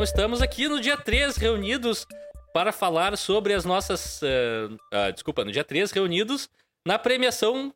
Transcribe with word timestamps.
Então 0.00 0.04
estamos 0.06 0.40
aqui 0.40 0.66
no 0.66 0.80
dia 0.80 0.96
3 0.96 1.36
reunidos 1.36 2.06
para 2.54 2.72
falar 2.72 3.18
sobre 3.18 3.52
as 3.52 3.66
nossas. 3.66 4.22
Uh, 4.22 4.74
uh, 4.94 5.12
desculpa, 5.12 5.44
no 5.44 5.52
dia 5.52 5.62
3 5.62 5.90
reunidos 5.90 6.48
na 6.86 6.98
premiação 6.98 7.70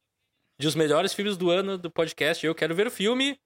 de 0.58 0.66
os 0.66 0.74
melhores 0.74 1.12
filmes 1.12 1.36
do 1.36 1.50
ano 1.50 1.76
do 1.76 1.90
podcast 1.90 2.46
Eu 2.46 2.54
Quero 2.54 2.74
Ver 2.74 2.86
o 2.86 2.90
Filme. 2.90 3.38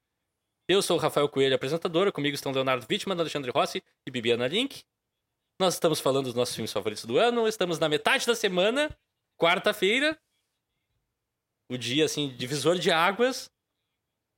Eu 0.69 0.81
sou 0.81 0.97
o 0.97 1.01
Rafael 1.01 1.29
Coelho, 1.29 1.57
apresentador. 1.57 2.13
Comigo 2.13 2.37
estão 2.37 2.53
Leonardo 2.53 2.87
Wittmann, 2.89 3.19
Alexandre 3.19 3.51
Rossi 3.51 3.83
e 4.07 4.13
Bibiana 4.13 4.47
Link. 4.47 4.85
Nós 5.61 5.75
estamos 5.75 5.99
falando 5.99 6.27
dos 6.27 6.35
nossos 6.35 6.55
filmes 6.55 6.73
favoritos 6.73 7.05
do 7.05 7.19
ano. 7.19 7.49
Estamos 7.49 7.81
na 7.81 7.89
metade 7.89 8.29
da 8.29 8.37
semana, 8.37 8.97
quarta-feira. 9.37 10.17
O 11.69 11.77
dia, 11.77 12.05
assim, 12.05 12.29
divisor 12.29 12.79
de 12.79 12.93
águas. 12.93 13.51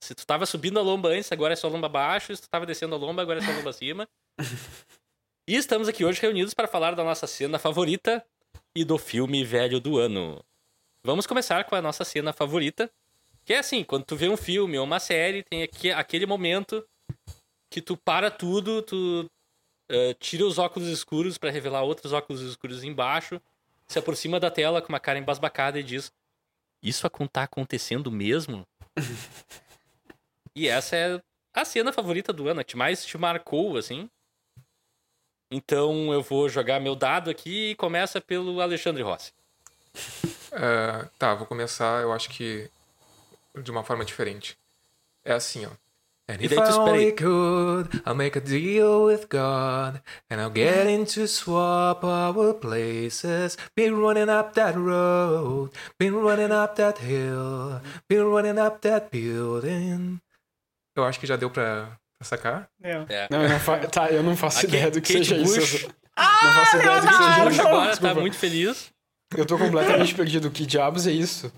Se 0.02 0.14
tu 0.14 0.26
tava 0.26 0.46
subindo 0.46 0.78
a 0.78 0.82
lomba 0.82 1.10
antes, 1.10 1.30
agora 1.30 1.52
é 1.52 1.56
só 1.56 1.68
lomba 1.68 1.88
abaixo. 1.88 2.34
Se 2.34 2.40
tu 2.40 2.48
tava 2.48 2.64
descendo 2.64 2.94
a 2.94 2.98
lomba, 2.98 3.20
agora 3.20 3.38
é 3.38 3.42
só 3.42 3.52
lomba 3.52 3.68
acima. 3.68 4.08
E 5.48 5.56
estamos 5.56 5.88
aqui 5.88 6.04
hoje 6.04 6.20
reunidos 6.20 6.54
para 6.54 6.68
falar 6.68 6.94
da 6.94 7.04
nossa 7.04 7.26
cena 7.26 7.58
favorita 7.58 8.24
e 8.74 8.84
do 8.84 8.98
filme 8.98 9.44
velho 9.44 9.80
do 9.80 9.98
ano. 9.98 10.42
Vamos 11.04 11.26
começar 11.26 11.64
com 11.64 11.74
a 11.74 11.82
nossa 11.82 12.04
cena 12.04 12.32
favorita. 12.32 12.90
Que 13.44 13.54
é 13.54 13.58
assim, 13.58 13.82
quando 13.82 14.04
tu 14.04 14.16
vê 14.16 14.28
um 14.28 14.36
filme 14.36 14.78
ou 14.78 14.84
uma 14.84 15.00
série, 15.00 15.42
tem 15.42 15.62
aqui, 15.62 15.90
aquele 15.90 16.26
momento 16.26 16.86
que 17.70 17.80
tu 17.80 17.96
para 17.96 18.30
tudo, 18.30 18.82
tu 18.82 19.28
uh, 19.90 20.14
tira 20.18 20.44
os 20.44 20.58
óculos 20.58 20.88
escuros 20.88 21.38
para 21.38 21.50
revelar 21.50 21.82
outros 21.82 22.12
óculos 22.12 22.42
escuros 22.42 22.84
embaixo, 22.84 23.40
se 23.88 23.98
aproxima 23.98 24.38
da 24.38 24.50
tela 24.50 24.82
com 24.82 24.88
uma 24.88 25.00
cara 25.00 25.18
embasbacada 25.18 25.80
e 25.80 25.82
diz: 25.82 26.12
Isso 26.82 27.08
tá 27.32 27.42
acontecendo 27.42 28.10
mesmo? 28.10 28.66
e 30.54 30.68
essa 30.68 30.96
é 30.96 31.22
a 31.52 31.64
cena 31.64 31.92
favorita 31.92 32.32
do 32.32 32.48
ano, 32.48 32.64
que 32.64 32.76
mais 32.76 33.04
te 33.04 33.16
marcou, 33.16 33.76
assim. 33.76 34.08
Então 35.50 36.12
eu 36.12 36.22
vou 36.22 36.48
jogar 36.48 36.80
meu 36.80 36.94
dado 36.94 37.28
aqui 37.28 37.70
e 37.70 37.74
começa 37.74 38.20
pelo 38.20 38.60
Alexandre 38.60 39.02
Rossi. 39.02 39.32
Uh, 40.52 41.08
tá, 41.18 41.34
vou 41.34 41.46
começar, 41.46 42.02
eu 42.02 42.12
acho 42.12 42.28
que 42.30 42.70
de 43.62 43.70
uma 43.70 43.82
forma 43.82 44.04
diferente. 44.04 44.56
É 45.24 45.32
assim, 45.32 45.66
ó. 45.66 45.70
And 46.28 46.40
if 46.44 46.52
I 46.52 46.72
only 46.78 47.10
could, 47.10 48.02
I'll 48.06 48.14
make 48.14 48.36
a 48.38 48.40
deal 48.40 49.06
with 49.06 49.26
God, 49.28 50.00
and 50.30 50.40
I'll 50.40 50.48
get 50.48 50.86
into 50.86 51.26
swap 51.26 52.04
our 52.04 52.54
places. 52.54 53.58
Been 53.74 53.96
running 53.96 54.30
up 54.30 54.54
that 54.54 54.78
road, 54.78 55.72
been 55.98 56.14
running 56.14 56.52
up 56.52 56.76
that 56.76 57.00
hill, 57.00 57.80
been 58.08 58.30
running 58.30 58.60
up 58.60 58.80
that 58.82 59.10
building. 59.10 60.20
Eu 60.94 61.04
acho 61.04 61.18
que 61.18 61.26
já 61.26 61.34
deu 61.34 61.50
pra, 61.50 61.98
pra 61.98 61.99
sacar. 62.24 62.68
É. 62.82 63.04
é. 63.08 63.28
Não, 63.30 63.42
eu 63.42 63.48
não, 63.48 63.60
fa 63.60 63.78
tá, 63.78 64.10
eu 64.10 64.22
não 64.22 64.36
faço 64.36 64.66
ideia 64.66 64.90
do 64.90 65.00
que 65.00 65.14
Kate 65.14 65.26
seja 65.26 65.42
Bush. 65.42 65.74
isso. 65.74 65.88
Ah, 66.16 66.38
não 66.42 66.52
faço 66.52 66.76
ideia 66.76 67.00
do 67.00 67.06
que 67.06 67.14
seja 67.14 67.50
isso. 67.50 67.60
Agora 67.62 67.96
tá 67.96 68.14
muito 68.14 68.36
feliz. 68.36 68.92
Eu 69.36 69.46
tô 69.46 69.56
completamente 69.56 70.14
perdido. 70.14 70.50
Que 70.50 70.66
diabos 70.66 71.06
é 71.06 71.12
isso? 71.12 71.52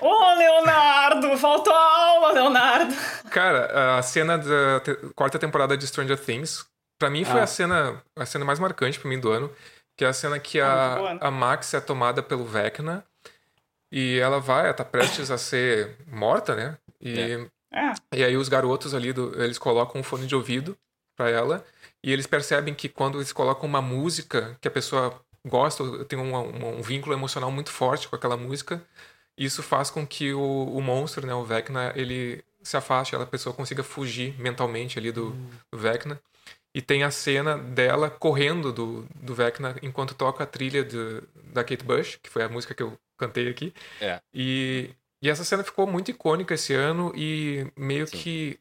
Ô, 0.00 0.06
oh, 0.06 0.34
Leonardo! 0.38 1.36
Faltou 1.36 1.74
aula, 1.74 2.32
Leonardo! 2.32 2.94
Cara, 3.30 3.98
a 3.98 4.02
cena 4.02 4.38
da 4.38 4.80
te 4.80 4.94
quarta 5.14 5.38
temporada 5.38 5.76
de 5.76 5.86
Stranger 5.86 6.18
Things, 6.18 6.64
pra 6.98 7.10
mim 7.10 7.24
foi 7.24 7.40
ah. 7.40 7.44
a 7.44 7.46
cena 7.46 8.02
a 8.16 8.24
cena 8.24 8.44
mais 8.44 8.58
marcante 8.58 9.00
pra 9.00 9.08
mim 9.08 9.18
do 9.18 9.30
ano. 9.30 9.50
Que 9.96 10.04
é 10.04 10.08
a 10.08 10.12
cena 10.12 10.38
que 10.38 10.60
a, 10.60 11.18
a 11.20 11.30
Max 11.30 11.72
é 11.74 11.80
tomada 11.80 12.22
pelo 12.22 12.44
Vecna. 12.44 13.04
E 13.90 14.18
ela 14.18 14.40
vai, 14.40 14.64
ela 14.64 14.74
tá 14.74 14.84
prestes 14.84 15.30
a 15.30 15.38
ser 15.38 15.96
morta, 16.06 16.54
né? 16.54 16.76
E, 17.00 17.18
é. 17.18 17.46
É. 17.76 17.92
e 18.16 18.24
aí 18.24 18.36
os 18.36 18.48
garotos 18.48 18.94
ali, 18.94 19.12
do, 19.12 19.40
eles 19.42 19.58
colocam 19.58 20.00
um 20.00 20.04
fone 20.04 20.26
de 20.26 20.34
ouvido 20.34 20.76
pra 21.14 21.28
ela. 21.30 21.64
E 22.02 22.12
eles 22.12 22.26
percebem 22.26 22.74
que 22.74 22.88
quando 22.88 23.18
eles 23.18 23.32
colocam 23.32 23.68
uma 23.68 23.82
música 23.82 24.56
que 24.60 24.68
a 24.68 24.70
pessoa 24.70 25.20
gosto, 25.46 25.84
eu 25.96 26.04
tenho 26.04 26.22
um, 26.22 26.78
um, 26.78 26.82
vínculo 26.82 27.14
emocional 27.14 27.50
muito 27.50 27.70
forte 27.70 28.08
com 28.08 28.16
aquela 28.16 28.36
música. 28.36 28.82
Isso 29.36 29.62
faz 29.62 29.90
com 29.90 30.06
que 30.06 30.32
o, 30.32 30.40
o 30.40 30.80
monstro, 30.80 31.26
né, 31.26 31.34
o 31.34 31.44
Vecna, 31.44 31.92
ele 31.94 32.44
se 32.62 32.76
afaste, 32.76 33.14
a 33.14 33.26
pessoa 33.26 33.54
consiga 33.54 33.82
fugir 33.82 34.34
mentalmente 34.38 34.98
ali 34.98 35.12
do, 35.12 35.28
hum. 35.28 35.50
do 35.70 35.78
Vecna. 35.78 36.20
E 36.74 36.82
tem 36.82 37.02
a 37.02 37.10
cena 37.10 37.56
dela 37.56 38.10
correndo 38.10 38.72
do, 38.72 39.06
do 39.14 39.34
Vecna 39.34 39.76
enquanto 39.82 40.14
toca 40.14 40.44
a 40.44 40.46
trilha 40.46 40.84
de, 40.84 41.22
da 41.52 41.64
Kate 41.64 41.84
Bush, 41.84 42.18
que 42.22 42.28
foi 42.28 42.42
a 42.42 42.48
música 42.48 42.74
que 42.74 42.82
eu 42.82 42.98
cantei 43.16 43.48
aqui. 43.48 43.72
É. 44.00 44.20
E, 44.32 44.90
e 45.22 45.30
essa 45.30 45.44
cena 45.44 45.64
ficou 45.64 45.86
muito 45.86 46.10
icônica 46.10 46.54
esse 46.54 46.74
ano 46.74 47.12
e 47.14 47.70
meio 47.76 48.06
Sim. 48.06 48.16
que 48.16 48.60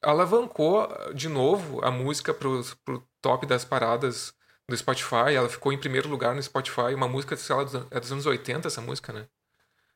alavancou 0.00 0.88
de 1.14 1.28
novo 1.28 1.84
a 1.84 1.90
música 1.90 2.32
pro, 2.32 2.62
pro 2.84 3.06
top 3.20 3.46
das 3.46 3.64
paradas 3.64 4.34
do 4.68 4.76
Spotify. 4.76 5.34
Ela 5.36 5.48
ficou 5.48 5.72
em 5.72 5.78
primeiro 5.78 6.08
lugar 6.08 6.34
no 6.34 6.42
Spotify. 6.42 6.94
Uma 6.94 7.08
música, 7.08 7.36
sei 7.36 7.54
lá, 7.54 7.62
é 7.90 8.00
dos 8.00 8.12
anos 8.12 8.26
80, 8.26 8.68
essa 8.68 8.80
música, 8.80 9.12
né? 9.12 9.26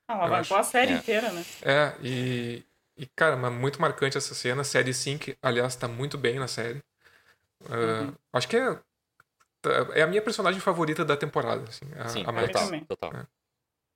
Ah, 0.06 0.26
ela 0.26 0.42
vai 0.42 0.58
a 0.60 0.62
série 0.62 0.92
é. 0.92 0.96
inteira, 0.96 1.30
né? 1.32 1.44
É, 1.62 1.94
e, 2.02 2.64
e, 2.96 3.06
cara, 3.06 3.36
muito 3.50 3.80
marcante 3.80 4.16
essa 4.16 4.34
cena. 4.34 4.64
Série 4.64 4.92
5, 4.92 5.36
aliás, 5.42 5.76
tá 5.76 5.88
muito 5.88 6.16
bem 6.16 6.38
na 6.38 6.48
série. 6.48 6.82
Uh, 7.62 8.04
uhum. 8.04 8.14
Acho 8.32 8.48
que 8.48 8.56
é, 8.56 8.78
é 9.94 10.02
a 10.02 10.06
minha 10.06 10.22
personagem 10.22 10.60
favorita 10.60 11.04
da 11.04 11.16
temporada. 11.16 11.64
Assim, 11.68 11.86
a, 11.96 12.08
Sim, 12.08 12.24
a 12.26 12.32
total. 12.32 12.80
total. 12.86 13.12
É. 13.14 13.26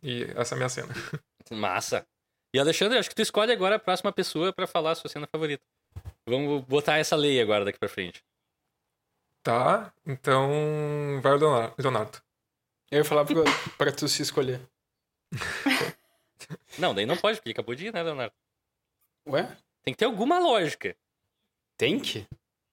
E 0.02 0.24
essa 0.34 0.54
é 0.54 0.56
a 0.56 0.58
minha 0.58 0.68
cena. 0.68 0.92
Massa. 1.50 2.06
E 2.54 2.58
Alexandre, 2.58 2.98
acho 2.98 3.08
que 3.08 3.14
tu 3.14 3.22
escolhe 3.22 3.52
agora 3.52 3.76
a 3.76 3.78
próxima 3.78 4.12
pessoa 4.12 4.52
para 4.52 4.66
falar 4.66 4.92
a 4.92 4.94
sua 4.94 5.10
cena 5.10 5.26
favorita. 5.26 5.64
Vamos 6.26 6.64
botar 6.64 6.98
essa 6.98 7.16
lei 7.16 7.40
agora 7.40 7.64
daqui 7.64 7.78
pra 7.78 7.88
frente. 7.88 8.22
Tá, 9.42 9.92
então 10.06 11.20
vai 11.20 11.32
o 11.32 11.74
Leonardo. 11.78 12.22
Eu 12.90 12.98
ia 12.98 13.04
falar 13.04 13.24
pra, 13.24 13.42
pra 13.76 13.92
tu 13.92 14.06
se 14.06 14.22
escolher. 14.22 14.60
Não, 16.78 16.94
daí 16.94 17.06
não 17.06 17.16
pode, 17.16 17.38
porque 17.38 17.50
acabou 17.50 17.74
de 17.74 17.86
ir, 17.86 17.92
né, 17.92 18.02
Leonardo? 18.02 18.34
Ué? 19.26 19.56
Tem 19.82 19.94
que 19.94 19.98
ter 19.98 20.04
alguma 20.04 20.38
lógica. 20.38 20.96
Tem 21.76 21.98
que? 21.98 22.26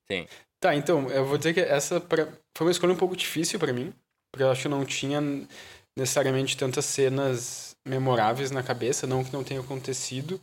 Tem. 0.08 0.28
Tá, 0.59 0.75
então, 0.75 1.09
eu 1.09 1.25
vou 1.25 1.38
dizer 1.38 1.53
que 1.53 1.62
essa 1.62 2.02
pra... 2.02 2.28
foi 2.56 2.68
uma 2.68 2.72
escolha 2.72 2.94
um 2.94 2.97
pouco 2.97 3.16
difícil 3.16 3.59
para 3.59 3.72
mim, 3.72 3.94
porque 4.31 4.44
eu 4.44 4.52
acho 4.52 4.63
que 4.63 4.68
não 4.68 4.85
tinha 4.85 5.22
necessariamente 5.98 6.56
tantas 6.58 6.86
cenas 6.86 7.76
memoráveis 7.86 8.52
na 8.52 8.64
cabeça, 8.64 9.08
não 9.08 9.24
que 9.24 9.34
não 9.34 9.44
tenha 9.44 9.60
acontecido, 9.60 10.40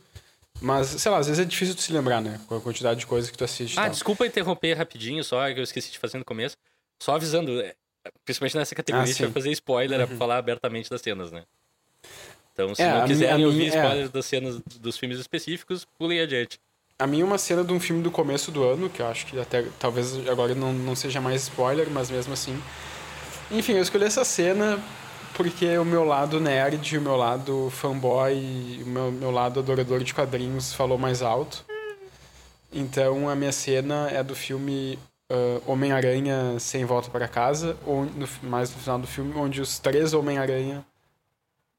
mas, 0.59 0.87
sei 0.87 1.11
lá, 1.11 1.19
às 1.19 1.27
vezes 1.27 1.39
é 1.43 1.45
difícil 1.47 1.75
de 1.75 1.81
se 1.81 1.93
lembrar, 1.93 2.21
né? 2.21 2.39
Com 2.47 2.55
a 2.55 2.61
quantidade 2.61 2.99
de 2.99 3.05
coisas 3.05 3.29
que 3.29 3.37
tu 3.37 3.43
assiste. 3.43 3.77
Ah, 3.77 3.83
tal. 3.83 3.91
desculpa 3.91 4.25
interromper 4.25 4.73
rapidinho, 4.73 5.23
só 5.23 5.51
que 5.53 5.59
eu 5.59 5.63
esqueci 5.63 5.91
de 5.91 5.99
fazer 5.99 6.17
no 6.17 6.25
começo. 6.25 6.57
Só 7.01 7.15
avisando, 7.15 7.61
é, 7.61 7.75
principalmente 8.25 8.57
nessa 8.57 8.73
categoria, 8.73 9.03
ah, 9.03 9.03
a 9.03 9.07
gente 9.07 9.21
vai 9.21 9.31
fazer 9.31 9.51
spoiler, 9.51 9.97
uhum. 9.97 10.03
é 10.03 10.07
pra 10.07 10.17
falar 10.17 10.37
abertamente 10.37 10.89
das 10.89 11.01
cenas, 11.01 11.31
né? 11.31 11.43
Então, 12.53 12.73
se 12.73 12.81
é, 12.81 12.91
não 12.91 13.05
quiserem 13.05 13.45
ouvir 13.45 13.65
é. 13.65 13.67
spoilers 13.67 14.09
é. 14.09 14.11
das 14.11 14.25
cenas 14.25 14.59
dos 14.79 14.97
filmes 14.97 15.19
específicos, 15.19 15.85
pulem 15.97 16.19
adiante. 16.19 16.59
A 16.97 17.05
minha 17.05 17.23
uma 17.23 17.37
cena 17.37 17.63
de 17.63 17.71
um 17.71 17.79
filme 17.79 18.01
do 18.01 18.09
começo 18.09 18.51
do 18.51 18.63
ano, 18.63 18.89
que 18.89 19.03
eu 19.03 19.07
acho 19.07 19.27
que 19.27 19.39
até 19.39 19.63
talvez 19.77 20.27
agora 20.27 20.55
não, 20.55 20.73
não 20.73 20.95
seja 20.95 21.21
mais 21.21 21.43
spoiler, 21.43 21.87
mas 21.91 22.09
mesmo 22.09 22.33
assim. 22.33 22.59
Enfim, 23.51 23.73
eu 23.73 23.83
escolhi 23.83 24.05
essa 24.05 24.25
cena 24.25 24.83
porque 25.37 25.77
o 25.77 25.85
meu 25.85 26.03
lado 26.03 26.39
nerd, 26.39 26.97
o 26.97 27.01
meu 27.01 27.15
lado 27.15 27.69
fanboy, 27.69 28.81
o 28.83 28.87
meu, 28.87 29.11
meu 29.11 29.29
lado 29.29 29.59
adorador 29.59 30.03
de 30.03 30.11
quadrinhos 30.11 30.73
falou 30.73 30.97
mais 30.97 31.21
alto. 31.21 31.63
Então 32.73 33.29
a 33.29 33.35
minha 33.35 33.51
cena 33.51 34.09
é 34.09 34.23
do 34.23 34.35
filme 34.35 34.97
uh, 35.31 35.71
Homem-Aranha 35.71 36.59
Sem 36.59 36.83
Volta 36.85 37.11
para 37.11 37.27
Casa, 37.27 37.77
ou 37.85 38.03
no, 38.05 38.27
mais 38.41 38.73
no 38.73 38.81
final 38.81 38.97
do 38.97 39.05
filme, 39.05 39.31
onde 39.35 39.61
os 39.61 39.77
três 39.77 40.11
Homem-Aranha 40.15 40.83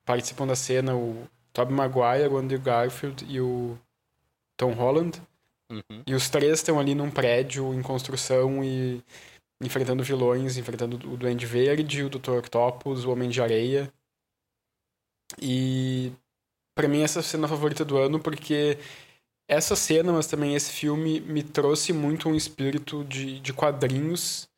participam 0.06 0.46
da 0.46 0.54
cena, 0.54 0.94
o 0.94 1.26
Tobey 1.52 1.74
Maguire, 1.74 2.28
o 2.28 2.38
Andrew 2.38 2.60
Garfield 2.60 3.26
e 3.28 3.40
o 3.40 3.76
Tom 4.56 4.72
Holland. 4.72 5.20
Uhum. 5.68 6.02
E 6.06 6.14
os 6.14 6.30
três 6.30 6.60
estão 6.60 6.78
ali 6.78 6.94
num 6.94 7.10
prédio 7.10 7.74
em 7.74 7.82
construção 7.82 8.62
e 8.62 9.02
enfrentando 9.60 10.02
vilões, 10.02 10.56
enfrentando 10.56 10.96
o 11.12 11.16
Duende 11.16 11.46
Verde, 11.46 12.04
o 12.04 12.10
Dr. 12.10 12.38
Octopus, 12.38 13.04
o 13.04 13.10
Homem 13.10 13.28
de 13.28 13.40
Areia. 13.40 13.92
E 15.40 16.12
para 16.74 16.88
mim 16.88 17.02
essa 17.02 17.20
é 17.20 17.22
cena 17.22 17.48
favorita 17.48 17.84
do 17.84 17.96
ano 17.96 18.20
porque 18.20 18.78
essa 19.48 19.74
cena, 19.74 20.12
mas 20.12 20.26
também 20.26 20.54
esse 20.54 20.72
filme 20.72 21.20
me 21.20 21.42
trouxe 21.42 21.92
muito 21.92 22.28
um 22.28 22.34
espírito 22.34 23.04
de, 23.04 23.40
de 23.40 23.52
quadrinhos 23.52 24.48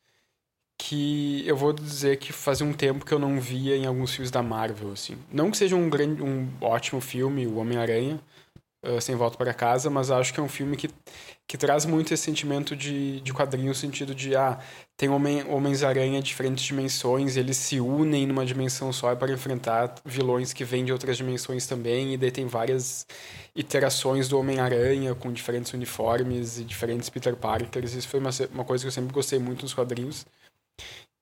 que 0.79 1.47
eu 1.47 1.57
vou 1.57 1.73
dizer 1.73 2.17
que 2.17 2.33
fazia 2.33 2.67
um 2.67 2.73
tempo 2.73 3.05
que 3.05 3.13
eu 3.13 3.19
não 3.19 3.39
via 3.39 3.77
em 3.77 3.87
alguns 3.87 4.13
filmes 4.13 4.31
da 4.31 4.43
Marvel, 4.43 4.93
assim. 4.93 5.17
Não 5.31 5.51
que 5.51 5.57
seja 5.59 5.77
um 5.77 5.91
grande, 5.91 6.23
um 6.23 6.51
ótimo 6.61 7.01
filme, 7.01 7.47
o 7.47 7.57
Homem-Aranha, 7.57 8.19
uh, 8.85 9.01
Sem 9.01 9.17
Volta 9.17 9.37
para 9.37 9.55
Casa, 9.55 9.91
mas 9.91 10.11
acho 10.11 10.33
que 10.33 10.41
é 10.41 10.43
um 10.43 10.49
filme 10.49 10.77
que, 10.77 10.89
que 11.47 11.59
traz 11.59 11.85
muito 11.85 12.13
esse 12.13 12.23
sentimento 12.23 12.75
de, 12.77 13.21
de 13.21 13.33
quadrinho, 13.33 13.69
no 13.69 13.75
sentido 13.75 14.15
de, 14.15 14.35
ah, 14.37 14.59
tem 14.97 15.09
homem, 15.09 15.45
Homens-Aranha 15.49 16.21
de 16.21 16.29
diferentes 16.29 16.65
dimensões, 16.65 17.37
eles 17.37 17.57
se 17.57 17.81
unem 17.81 18.27
numa 18.27 18.45
dimensão 18.47 18.93
só 18.93 19.15
para 19.15 19.33
enfrentar 19.33 19.95
vilões 20.05 20.53
que 20.53 20.65
vêm 20.65 20.85
de 20.85 20.93
outras 20.93 21.17
dimensões 21.17 21.67
também, 21.67 22.15
e 22.15 22.17
daí 22.17 22.31
tem 22.31 22.47
várias 22.47 23.07
iterações 23.55 24.29
do 24.29 24.39
Homem-Aranha 24.39 25.15
com 25.15 25.33
diferentes 25.33 25.73
uniformes 25.73 26.59
e 26.59 26.65
diferentes 26.65 27.09
Peter 27.09 27.37
Parkers. 27.37 27.95
Isso 27.95 28.09
foi 28.09 28.21
uma, 28.21 28.31
uma 28.53 28.65
coisa 28.65 28.85
que 28.85 28.89
eu 28.89 28.93
sempre 28.93 29.13
gostei 29.13 29.39
muito 29.39 29.63
nos 29.63 29.75
quadrinhos. 29.75 30.27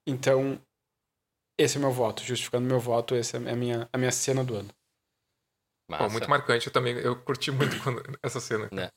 Então, 0.06 0.58
esse 1.58 1.76
é 1.76 1.80
meu 1.80 1.90
voto. 1.92 2.22
Justificando 2.22 2.66
meu 2.66 2.80
voto, 2.80 3.14
essa 3.14 3.36
é 3.36 3.50
a 3.50 3.56
minha, 3.56 3.88
a 3.92 3.98
minha 3.98 4.12
cena 4.12 4.44
do 4.44 4.54
ano. 4.54 4.77
Pô, 5.88 6.08
muito 6.10 6.28
marcante. 6.28 6.66
Eu 6.66 6.72
também 6.72 6.94
eu 6.98 7.16
curti 7.16 7.50
muito 7.50 7.78
quando, 7.82 8.02
essa 8.22 8.40
cena. 8.40 8.68
É. 8.72 8.90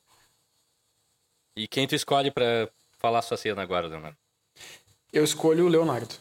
E 1.56 1.68
quem 1.68 1.88
tu 1.88 1.96
escolhe 1.96 2.32
pra 2.32 2.70
falar 2.98 3.22
sua 3.22 3.38
cena 3.38 3.62
agora, 3.62 3.88
Leonardo? 3.88 4.18
Eu 5.12 5.24
escolho 5.24 5.66
o 5.66 5.70
Leonardo. 5.70 6.16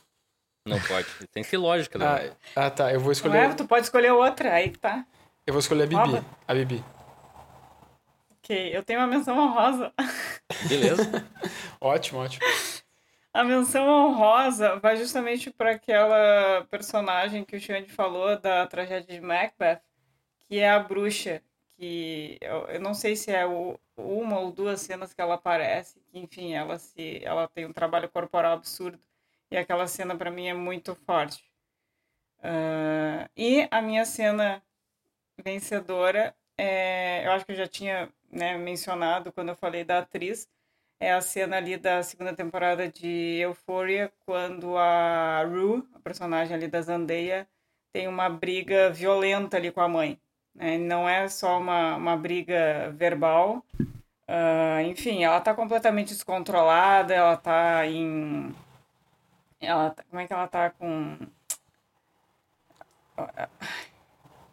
Não 0.67 0.81
pode. 0.81 1.07
Tem 1.33 1.43
que 1.43 1.51
ter 1.51 1.59
lógica, 1.59 1.99
né? 1.99 2.35
Ah, 2.55 2.67
ah, 2.67 2.71
tá. 2.71 2.93
Eu 2.93 3.01
vou 3.01 3.13
escolher. 3.13 3.49
Ué, 3.49 3.55
tu 3.55 3.67
pode 3.67 3.87
escolher 3.87 4.13
outra, 4.13 4.55
aí 4.55 4.71
que 4.71 4.79
tá. 4.79 5.05
Eu 5.47 5.53
vou 5.53 5.61
escolher 5.61 5.85
a 5.85 5.87
Bibi. 5.87 6.01
Rouba. 6.01 6.25
A 6.47 6.55
Bibi. 6.55 6.85
Ok, 8.39 8.77
eu 8.77 8.83
tenho 8.83 9.01
uma 9.01 9.07
menção 9.07 9.39
honrosa. 9.39 9.93
Beleza. 10.69 11.27
Ótimo, 11.81 12.21
ótimo. 12.21 12.45
A 13.33 13.45
menção 13.45 13.87
honrosa 13.87 14.77
vai 14.81 14.97
justamente 14.97 15.51
para 15.51 15.73
aquela 15.73 16.67
personagem 16.69 17.45
que 17.45 17.57
o 17.57 17.61
Xande 17.61 17.91
falou 17.93 18.37
da 18.39 18.67
tragédia 18.67 19.15
de 19.15 19.21
Macbeth, 19.21 19.81
que 20.51 20.59
é 20.59 20.69
a 20.69 20.81
bruxa, 20.81 21.41
que 21.77 22.37
eu, 22.41 22.67
eu 22.67 22.81
não 22.81 22.93
sei 22.93 23.15
se 23.15 23.31
é 23.31 23.47
o, 23.47 23.79
uma 23.97 24.41
ou 24.41 24.51
duas 24.51 24.81
cenas 24.81 25.15
que 25.15 25.21
ela 25.21 25.37
aparece, 25.37 26.01
que 26.11 26.19
enfim, 26.19 26.55
ela 26.55 26.77
se 26.77 27.25
ela 27.25 27.47
tem 27.47 27.67
um 27.67 27.73
trabalho 27.73 28.09
corporal 28.09 28.55
absurdo 28.55 28.99
e 29.49 29.57
aquela 29.57 29.87
cena 29.87 30.17
para 30.17 30.29
mim 30.29 30.49
é 30.49 30.55
muito 30.55 30.97
forte. 31.07 31.45
Uh, 32.41 33.31
e 33.37 33.69
a 33.71 33.81
minha 33.81 34.05
cena 34.05 34.61
vencedora, 35.39 36.35
é, 36.59 37.25
eu 37.27 37.31
acho 37.31 37.47
que 37.47 37.53
eu 37.53 37.57
já 37.57 37.69
tinha 37.69 38.09
né, 38.29 38.59
mencionado 38.59 39.33
quando 39.33 39.51
eu 39.51 39.57
falei 39.57 39.85
da 39.85 40.01
atriz, 40.01 40.49
é 40.99 41.13
a 41.13 41.21
cena 41.21 41.59
ali 41.59 41.77
da 41.77 42.03
segunda 42.03 42.35
temporada 42.35 42.89
de 42.89 43.39
Euphoria, 43.39 44.13
quando 44.27 44.77
a 44.77 45.45
Rue, 45.45 45.89
a 45.95 46.01
personagem 46.01 46.57
ali 46.57 46.67
da 46.67 46.83
Zandeia, 46.83 47.49
tem 47.93 48.09
uma 48.09 48.29
briga 48.29 48.91
violenta 48.91 49.57
ali 49.57 49.71
com 49.71 49.81
a 49.81 49.89
mãe. 49.89 50.21
Né? 50.61 50.79
Não 50.79 51.09
é 51.09 51.29
só 51.29 51.59
uma, 51.59 51.97
uma 51.97 52.17
briga 52.17 52.93
verbal. 52.97 53.65
Uh, 54.29 54.81
enfim, 54.87 55.25
ela 55.25 55.41
tá 55.41 55.53
completamente 55.55 56.13
descontrolada, 56.15 57.13
ela 57.13 57.37
tá 57.37 57.85
em. 57.87 58.55
Ela, 59.61 59.91
tá- 59.91 60.05
como 60.09 60.21
é 60.23 60.27
que 60.27 60.33
ela 60.33 60.47
tá 60.47 60.71
com. 60.71 61.17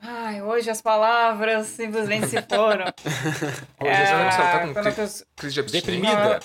Ai, 0.01 0.41
hoje 0.41 0.69
as 0.69 0.81
palavras 0.81 1.67
simplesmente 1.67 2.27
se 2.27 2.41
foram. 2.41 2.85
Hoje 3.81 3.89
é, 3.91 4.09
ela 4.11 4.29
tá 4.29 4.59
com 4.59 4.73
quando 4.73 4.87
a 4.87 4.91
cri- 4.91 5.01
pessoa- 5.01 5.27
crise 5.35 5.53
de 5.55 5.59
abstinência. 5.59 5.91
Deprimida. 5.91 6.39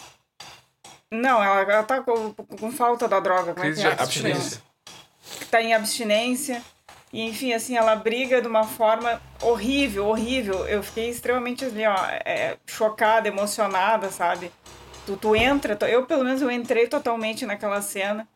Não, 1.11 1.43
ela, 1.43 1.61
ela 1.73 1.82
tá 1.82 2.00
com, 2.00 2.32
com 2.32 2.73
falta 2.73 3.06
da 3.06 3.20
droga. 3.20 3.53
Como 3.55 3.67
é 3.67 3.69
Crise 3.70 3.82
que 3.82 3.88
de 3.88 3.94
é? 3.94 4.03
abstinência. 4.03 4.62
Tá 5.50 5.61
em 5.62 5.75
abstinência. 5.75 6.62
E, 7.12 7.23
enfim, 7.29 7.53
assim, 7.53 7.76
ela 7.76 7.94
briga 7.94 8.41
de 8.41 8.49
uma 8.49 8.64
forma 8.64 9.20
horrível, 9.43 10.06
horrível. 10.06 10.67
Eu 10.67 10.82
fiquei 10.82 11.11
extremamente, 11.11 11.64
assim, 11.64 11.85
ó, 11.87 11.94
é, 12.25 12.56
chocada, 12.67 13.29
emocionada, 13.29 14.11
sabe? 14.11 14.50
Tu, 15.06 15.17
tu 15.17 15.37
entra, 15.37 15.76
tu- 15.76 15.87
eu 15.87 16.06
pelo 16.06 16.25
menos 16.25 16.41
eu 16.43 16.50
entrei 16.50 16.87
totalmente 16.88 17.44
naquela 17.47 17.82
cena. 17.82 18.26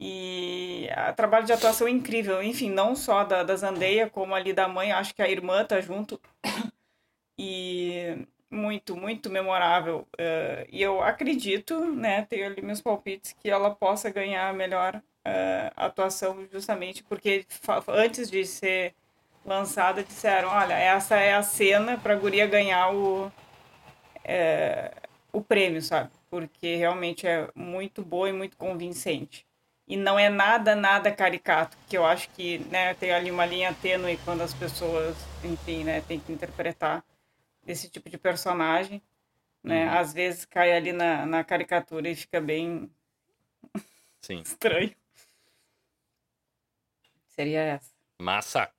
E 0.00 0.88
o 1.10 1.14
trabalho 1.14 1.46
de 1.46 1.52
atuação 1.52 1.86
é 1.88 1.90
incrível. 1.90 2.42
Enfim, 2.42 2.70
não 2.70 2.96
só 2.96 3.24
da, 3.24 3.42
da 3.44 3.56
Zandeia, 3.56 4.10
como 4.10 4.34
ali 4.34 4.52
da 4.52 4.68
mãe, 4.68 4.92
acho 4.92 5.14
que 5.14 5.22
a 5.22 5.28
irmã 5.30 5.64
tá 5.64 5.80
junto. 5.80 6.20
E 7.38 8.26
muito, 8.50 8.96
muito 8.96 9.30
memorável. 9.30 10.06
Eh, 10.18 10.66
e 10.70 10.82
eu 10.82 11.02
acredito, 11.02 11.80
né, 11.94 12.22
tenho 12.26 12.46
ali 12.46 12.60
meus 12.62 12.80
palpites, 12.80 13.32
que 13.40 13.48
ela 13.50 13.74
possa 13.74 14.10
ganhar 14.10 14.48
a 14.48 14.52
melhor 14.52 15.02
eh, 15.24 15.72
atuação, 15.76 16.46
justamente 16.50 17.02
porque 17.02 17.46
antes 17.88 18.30
de 18.30 18.44
ser 18.46 18.94
lançada 19.44 20.02
disseram: 20.02 20.48
olha, 20.48 20.74
essa 20.74 21.16
é 21.16 21.34
a 21.34 21.42
cena 21.42 21.98
para 21.98 22.14
a 22.14 22.16
Guria 22.16 22.46
ganhar 22.46 22.92
o, 22.94 23.30
eh, 24.24 24.92
o 25.32 25.42
prêmio, 25.42 25.82
sabe? 25.82 26.10
Porque 26.30 26.76
realmente 26.76 27.26
é 27.26 27.48
muito 27.54 28.02
boa 28.02 28.28
e 28.28 28.32
muito 28.32 28.56
convincente. 28.56 29.46
E 29.86 29.96
não 29.96 30.16
é 30.18 30.28
nada, 30.28 30.76
nada 30.76 31.10
caricato, 31.10 31.76
que 31.88 31.98
eu 31.98 32.06
acho 32.06 32.30
que 32.30 32.58
né, 32.70 32.94
tem 32.94 33.10
ali 33.10 33.28
uma 33.30 33.44
linha 33.44 33.74
tênue 33.74 34.18
quando 34.24 34.40
as 34.42 34.54
pessoas, 34.54 35.16
enfim, 35.42 35.82
né, 35.82 36.00
tem 36.02 36.20
que 36.20 36.32
interpretar 36.32 37.04
desse 37.64 37.88
tipo 37.90 38.08
de 38.08 38.16
personagem, 38.16 39.02
né? 39.62 39.88
Às 39.88 40.12
vezes 40.14 40.44
cai 40.44 40.72
ali 40.72 40.92
na, 40.92 41.26
na 41.26 41.44
caricatura 41.44 42.08
e 42.08 42.14
fica 42.14 42.40
bem 42.40 42.88
Sim. 44.20 44.40
estranho. 44.46 44.94
Seria 47.40 47.60
essa. 47.60 47.90
Massa. 48.20 48.70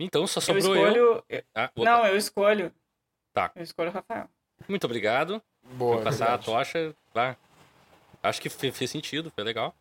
Então 0.00 0.26
só 0.26 0.40
sobrou 0.40 0.74
eu. 0.76 0.86
escolho. 0.86 1.24
eu- 1.28 1.42
Ah. 1.54 1.70
Não, 1.76 2.06
eu 2.06 2.16
escolho. 2.16 2.72
Tá. 3.32 3.52
Eu 3.54 3.62
escolho 3.62 3.90
o 3.90 3.92
Rafael. 3.92 4.28
Muito 4.68 4.84
obrigado. 4.84 5.42
Boa. 5.62 5.96
Vou 5.96 6.04
passar 6.04 6.26
verdade. 6.26 6.42
a 6.42 6.44
tocha. 6.44 6.96
Vá. 7.14 7.36
Acho 8.22 8.40
que 8.40 8.48
fe- 8.48 8.72
fez 8.72 8.90
sentido, 8.90 9.30
foi 9.30 9.44
legal. 9.44 9.74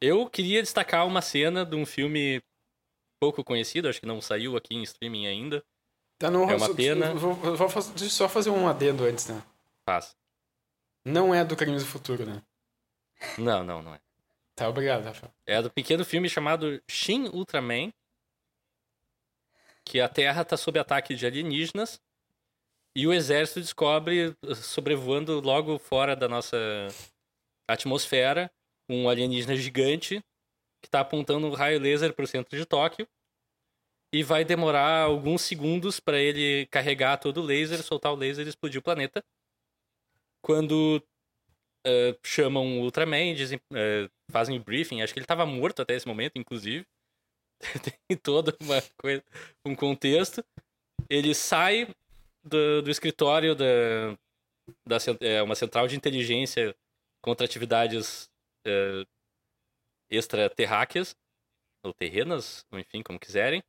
Eu 0.00 0.28
queria 0.28 0.62
destacar 0.62 1.06
uma 1.06 1.20
cena 1.20 1.64
de 1.64 1.74
um 1.74 1.84
filme 1.86 2.40
pouco 3.20 3.42
conhecido, 3.44 3.88
acho 3.88 4.00
que 4.00 4.06
não 4.06 4.20
saiu 4.20 4.56
aqui 4.56 4.74
em 4.74 4.82
streaming 4.82 5.26
ainda. 5.26 5.64
Tá, 6.18 6.30
não, 6.30 6.48
É 6.48 6.54
uma 6.56 6.66
só- 6.66 6.74
pena. 6.74 7.14
Vou, 7.14 7.34
vou, 7.34 7.68
fazer- 7.68 7.90
deixa 7.90 8.04
eu 8.06 8.10
só 8.10 8.28
fazer 8.28 8.50
um 8.50 8.68
adendo 8.68 9.04
antes, 9.04 9.26
né? 9.28 9.42
Faz. 9.84 10.16
Não 11.04 11.34
é 11.34 11.44
do 11.44 11.56
Crimes 11.56 11.82
do 11.82 11.88
Futuro, 11.88 12.24
né? 12.24 12.42
Não, 13.38 13.64
não, 13.64 13.82
não 13.82 13.94
é. 13.94 14.00
Tá, 14.54 14.68
obrigado, 14.68 15.04
Rafael. 15.04 15.32
É 15.46 15.60
do 15.62 15.70
pequeno 15.70 16.04
filme 16.04 16.28
chamado 16.28 16.82
Shin 16.88 17.28
Ultraman, 17.28 17.92
que 19.84 20.00
a 20.00 20.08
Terra 20.08 20.42
está 20.42 20.56
sob 20.56 20.78
ataque 20.78 21.14
de 21.14 21.26
alienígenas 21.26 22.00
e 22.94 23.06
o 23.06 23.12
exército 23.12 23.60
descobre, 23.60 24.36
sobrevoando 24.54 25.40
logo 25.40 25.78
fora 25.78 26.14
da 26.14 26.28
nossa 26.28 26.56
atmosfera, 27.66 28.50
um 28.88 29.08
alienígena 29.08 29.56
gigante 29.56 30.22
que 30.80 30.88
está 30.88 31.00
apontando 31.00 31.46
um 31.46 31.52
raio 31.52 31.80
laser 31.80 32.12
para 32.12 32.24
o 32.24 32.28
centro 32.28 32.58
de 32.58 32.66
Tóquio 32.66 33.08
e 34.12 34.22
vai 34.22 34.44
demorar 34.44 35.04
alguns 35.04 35.40
segundos 35.42 35.98
para 35.98 36.18
ele 36.18 36.66
carregar 36.66 37.16
todo 37.16 37.40
o 37.40 37.44
laser, 37.44 37.82
soltar 37.82 38.12
o 38.12 38.16
laser 38.16 38.44
e 38.44 38.50
explodir 38.50 38.80
o 38.80 38.82
planeta. 38.82 39.24
Quando 40.42 41.02
eh, 41.84 42.16
chamam 42.22 42.80
o 42.80 42.82
Ultraman, 42.82 43.34
dizem, 43.34 43.60
eh, 43.74 44.08
fazem 44.30 44.60
briefing, 44.60 45.02
acho 45.02 45.12
que 45.12 45.18
ele 45.18 45.24
estava 45.24 45.44
morto 45.46 45.82
até 45.82 45.94
esse 45.94 46.06
momento, 46.06 46.36
inclusive. 46.36 46.86
Tem 48.08 48.16
toda 48.16 48.56
uma 48.60 48.82
coisa, 48.96 49.22
um 49.64 49.74
contexto. 49.74 50.44
Ele 51.08 51.34
sai 51.34 51.88
do, 52.42 52.82
do 52.82 52.90
escritório 52.90 53.54
da, 53.54 54.16
da 54.86 54.96
é, 55.20 55.42
uma 55.42 55.54
central 55.54 55.86
de 55.86 55.96
inteligência 55.96 56.74
contra 57.20 57.46
atividades 57.46 58.30
é, 58.66 59.04
extraterráqueas, 60.10 61.16
ou 61.84 61.92
terrenas, 61.92 62.64
ou 62.70 62.78
enfim, 62.78 63.02
como 63.02 63.18
quiserem. 63.18 63.62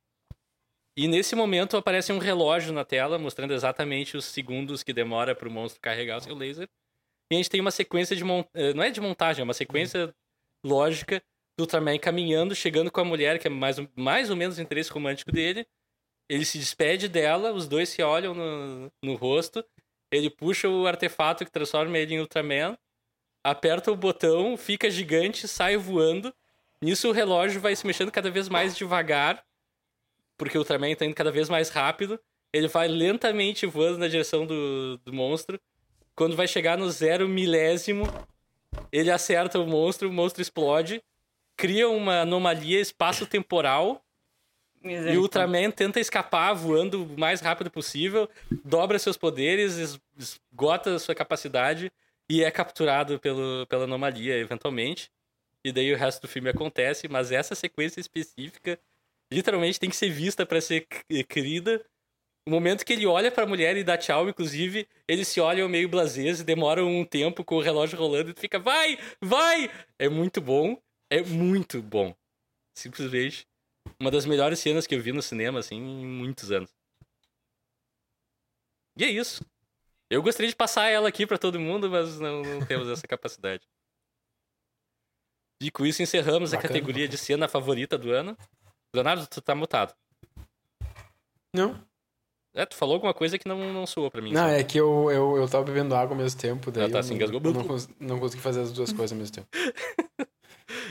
E 0.96 1.08
nesse 1.08 1.34
momento 1.34 1.76
aparece 1.76 2.12
um 2.12 2.18
relógio 2.18 2.72
na 2.72 2.84
tela 2.84 3.18
mostrando 3.18 3.52
exatamente 3.52 4.16
os 4.16 4.24
segundos 4.24 4.84
que 4.84 4.92
demora 4.92 5.34
para 5.34 5.48
o 5.48 5.50
monstro 5.50 5.80
carregar 5.80 6.18
o 6.18 6.20
seu 6.20 6.36
laser. 6.36 6.68
E 7.30 7.34
a 7.34 7.38
gente 7.38 7.50
tem 7.50 7.60
uma 7.60 7.70
sequência 7.70 8.14
de 8.14 8.24
mon... 8.24 8.44
eh, 8.54 8.74
não 8.74 8.82
é 8.82 8.90
de 8.90 9.00
montagem, 9.00 9.40
é 9.40 9.44
uma 9.44 9.54
sequência 9.54 10.14
lógica 10.64 11.22
do 11.56 11.62
Ultraman 11.62 11.98
caminhando, 11.98 12.54
chegando 12.54 12.90
com 12.90 13.00
a 13.00 13.04
mulher, 13.04 13.38
que 13.38 13.46
é 13.46 13.50
mais, 13.50 13.76
mais 13.96 14.30
ou 14.30 14.36
menos 14.36 14.58
o 14.58 14.62
interesse 14.62 14.90
romântico 14.90 15.30
dele. 15.32 15.66
Ele 16.28 16.44
se 16.44 16.58
despede 16.58 17.08
dela, 17.08 17.52
os 17.52 17.68
dois 17.68 17.88
se 17.88 18.02
olham 18.02 18.34
no, 18.34 18.92
no 19.02 19.14
rosto. 19.14 19.64
Ele 20.10 20.30
puxa 20.30 20.68
o 20.68 20.86
artefato 20.86 21.44
que 21.44 21.50
transforma 21.50 21.98
ele 21.98 22.14
em 22.14 22.20
Ultraman, 22.20 22.78
aperta 23.42 23.90
o 23.90 23.96
botão, 23.96 24.56
fica 24.56 24.90
gigante, 24.90 25.46
sai 25.46 25.76
voando. 25.76 26.34
Nisso 26.80 27.08
o 27.08 27.12
relógio 27.12 27.60
vai 27.60 27.74
se 27.74 27.86
mexendo 27.86 28.10
cada 28.10 28.30
vez 28.30 28.48
mais 28.48 28.76
devagar, 28.76 29.44
porque 30.36 30.56
o 30.56 30.60
Ultraman 30.60 30.92
está 30.92 31.04
indo 31.04 31.14
cada 31.14 31.30
vez 31.30 31.48
mais 31.48 31.68
rápido. 31.68 32.18
Ele 32.52 32.68
vai 32.68 32.88
lentamente 32.88 33.66
voando 33.66 33.98
na 33.98 34.08
direção 34.08 34.46
do, 34.46 34.98
do 34.98 35.12
monstro. 35.12 35.60
Quando 36.14 36.36
vai 36.36 36.46
chegar 36.46 36.78
no 36.78 36.90
zero 36.90 37.28
milésimo, 37.28 38.04
ele 38.92 39.10
acerta 39.10 39.58
o 39.58 39.66
monstro, 39.66 40.08
o 40.08 40.12
monstro 40.12 40.42
explode, 40.42 41.02
cria 41.56 41.88
uma 41.88 42.20
anomalia 42.20 42.80
espaço-temporal 42.80 44.04
E 45.12 45.16
o 45.16 45.22
Ultraman 45.22 45.70
tenta 45.70 45.98
escapar 45.98 46.52
voando 46.52 47.04
o 47.04 47.18
mais 47.18 47.40
rápido 47.40 47.70
possível, 47.70 48.28
dobra 48.62 48.98
seus 48.98 49.16
poderes, 49.16 49.98
esgota 50.18 50.98
sua 50.98 51.14
capacidade 51.14 51.90
e 52.28 52.44
é 52.44 52.50
capturado 52.50 53.18
pelo, 53.18 53.66
pela 53.66 53.84
anomalia 53.84 54.36
eventualmente. 54.36 55.10
E 55.64 55.72
daí 55.72 55.90
o 55.92 55.96
resto 55.96 56.20
do 56.22 56.28
filme 56.28 56.50
acontece, 56.50 57.08
mas 57.08 57.32
essa 57.32 57.54
sequência 57.54 57.98
específica 57.98 58.78
literalmente 59.32 59.80
tem 59.80 59.88
que 59.88 59.96
ser 59.96 60.10
vista 60.10 60.44
para 60.44 60.60
ser 60.60 60.86
querida. 61.28 61.82
O 62.46 62.50
momento 62.50 62.84
que 62.84 62.92
ele 62.92 63.06
olha 63.06 63.32
para 63.32 63.44
a 63.44 63.46
mulher 63.46 63.76
e 63.76 63.82
dá 63.82 63.96
tchau, 63.96 64.28
inclusive, 64.28 64.86
eles 65.08 65.28
se 65.28 65.40
olham 65.40 65.68
meio 65.68 65.88
blasés 65.88 66.40
e 66.40 66.44
demoram 66.44 66.86
um 66.88 67.04
tempo 67.04 67.42
com 67.42 67.56
o 67.56 67.60
relógio 67.60 67.98
rolando 67.98 68.30
e 68.30 68.40
fica, 68.40 68.58
vai, 68.58 68.98
vai! 69.20 69.70
É 69.98 70.10
muito 70.10 70.42
bom, 70.42 70.78
é 71.08 71.22
muito 71.22 71.80
bom. 71.82 72.14
Simplesmente 72.74 73.46
uma 73.98 74.10
das 74.10 74.26
melhores 74.26 74.58
cenas 74.58 74.86
que 74.86 74.94
eu 74.94 75.00
vi 75.00 75.12
no 75.12 75.22
cinema, 75.22 75.60
assim, 75.60 75.76
em 75.76 76.06
muitos 76.06 76.50
anos. 76.50 76.70
E 78.96 79.04
é 79.04 79.08
isso. 79.08 79.44
Eu 80.10 80.22
gostaria 80.22 80.48
de 80.48 80.56
passar 80.56 80.88
ela 80.88 81.08
aqui 81.08 81.26
para 81.26 81.38
todo 81.38 81.58
mundo, 81.58 81.90
mas 81.90 82.20
não, 82.20 82.42
não 82.42 82.66
temos 82.66 82.88
essa 82.88 83.06
capacidade. 83.06 83.66
E 85.60 85.70
com 85.70 85.86
isso 85.86 86.02
encerramos 86.02 86.50
Bacana. 86.50 86.58
a 86.58 86.68
categoria 86.68 87.08
de 87.08 87.16
cena 87.16 87.48
favorita 87.48 87.96
do 87.96 88.12
ano. 88.12 88.36
Leonardo, 88.94 89.26
tu 89.26 89.40
tá 89.40 89.54
mutado. 89.54 89.94
Não. 91.54 91.84
É, 92.54 92.64
tu 92.64 92.76
falou 92.76 92.94
alguma 92.94 93.12
coisa 93.12 93.36
que 93.36 93.48
não, 93.48 93.72
não 93.72 93.84
soou 93.84 94.08
pra 94.08 94.22
mim. 94.22 94.32
Não, 94.32 94.42
sabe? 94.42 94.60
é 94.60 94.64
que 94.64 94.78
eu, 94.78 95.10
eu, 95.10 95.36
eu 95.36 95.48
tava 95.48 95.64
bebendo 95.64 95.94
água 95.94 96.14
ao 96.14 96.22
mesmo 96.22 96.40
tempo. 96.40 96.70
Daí 96.70 96.84
ah, 96.84 96.90
tá, 96.90 97.00
assim, 97.00 97.14
engasgou. 97.14 97.40
Não, 97.40 97.52
não, 97.52 97.76
não 97.98 98.20
consegui 98.20 98.42
fazer 98.42 98.60
as 98.60 98.72
duas 98.72 98.92
coisas 98.92 99.10
ao 99.10 99.18
mesmo 99.18 99.34
tempo. 99.34 99.48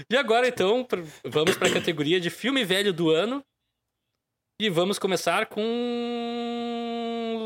e 0.10 0.18
agora, 0.18 0.46
então, 0.46 0.86
vamos 1.24 1.56
pra 1.56 1.72
categoria 1.72 2.20
de 2.20 2.30
filme 2.30 2.66
velho 2.66 2.92
do 2.92 3.10
ano. 3.10 3.42
E 4.60 4.70
vamos 4.70 5.00
começar 5.00 5.46
com 5.46 5.62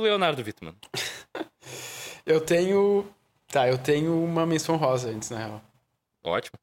Leonardo 0.01 0.41
Wittmann. 0.41 0.75
eu 2.25 2.41
tenho. 2.41 3.07
Tá, 3.47 3.67
eu 3.67 3.77
tenho 3.77 4.23
uma 4.23 4.47
menção 4.47 4.77
rosa 4.77 5.09
antes, 5.09 5.29
na 5.29 5.37
real. 5.37 5.61
Ótimo. 6.23 6.57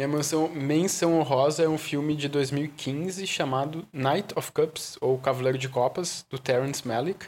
Minha 0.00 0.08
menção, 0.08 0.48
menção 0.48 1.18
honrosa 1.20 1.62
é 1.62 1.68
um 1.68 1.76
filme 1.76 2.16
de 2.16 2.26
2015 2.26 3.26
chamado 3.26 3.86
Knight 3.92 4.32
of 4.34 4.50
Cups, 4.50 4.96
ou 4.98 5.18
Cavaleiro 5.18 5.58
de 5.58 5.68
Copas, 5.68 6.24
do 6.30 6.38
Terrence 6.38 6.88
Malick. 6.88 7.26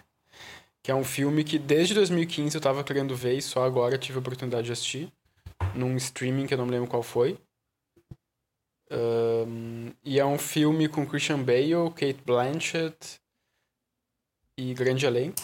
Que 0.83 0.91
é 0.91 0.95
um 0.95 1.05
filme 1.05 1.45
que 1.45 1.59
desde 1.59 1.93
2015 1.93 2.57
eu 2.57 2.63
tava 2.63 2.83
querendo 2.83 3.15
ver 3.15 3.37
e 3.37 3.43
só 3.43 3.63
agora 3.63 3.99
tive 3.99 4.17
a 4.17 4.21
oportunidade 4.21 4.69
de 4.69 4.73
assistir. 4.73 5.13
Num 5.75 5.95
streaming 5.99 6.47
que 6.47 6.55
eu 6.55 6.59
não 6.59 6.65
me 6.65 6.71
lembro 6.71 6.89
qual 6.89 7.03
foi. 7.03 7.39
Um, 8.91 9.91
e 10.03 10.19
é 10.19 10.25
um 10.25 10.39
filme 10.39 10.89
com 10.89 11.07
Christian 11.07 11.43
Bale, 11.43 11.91
Kate 11.91 12.23
Blanchett 12.25 13.21
e 14.57 14.73
grande 14.73 15.05
elenco 15.05 15.43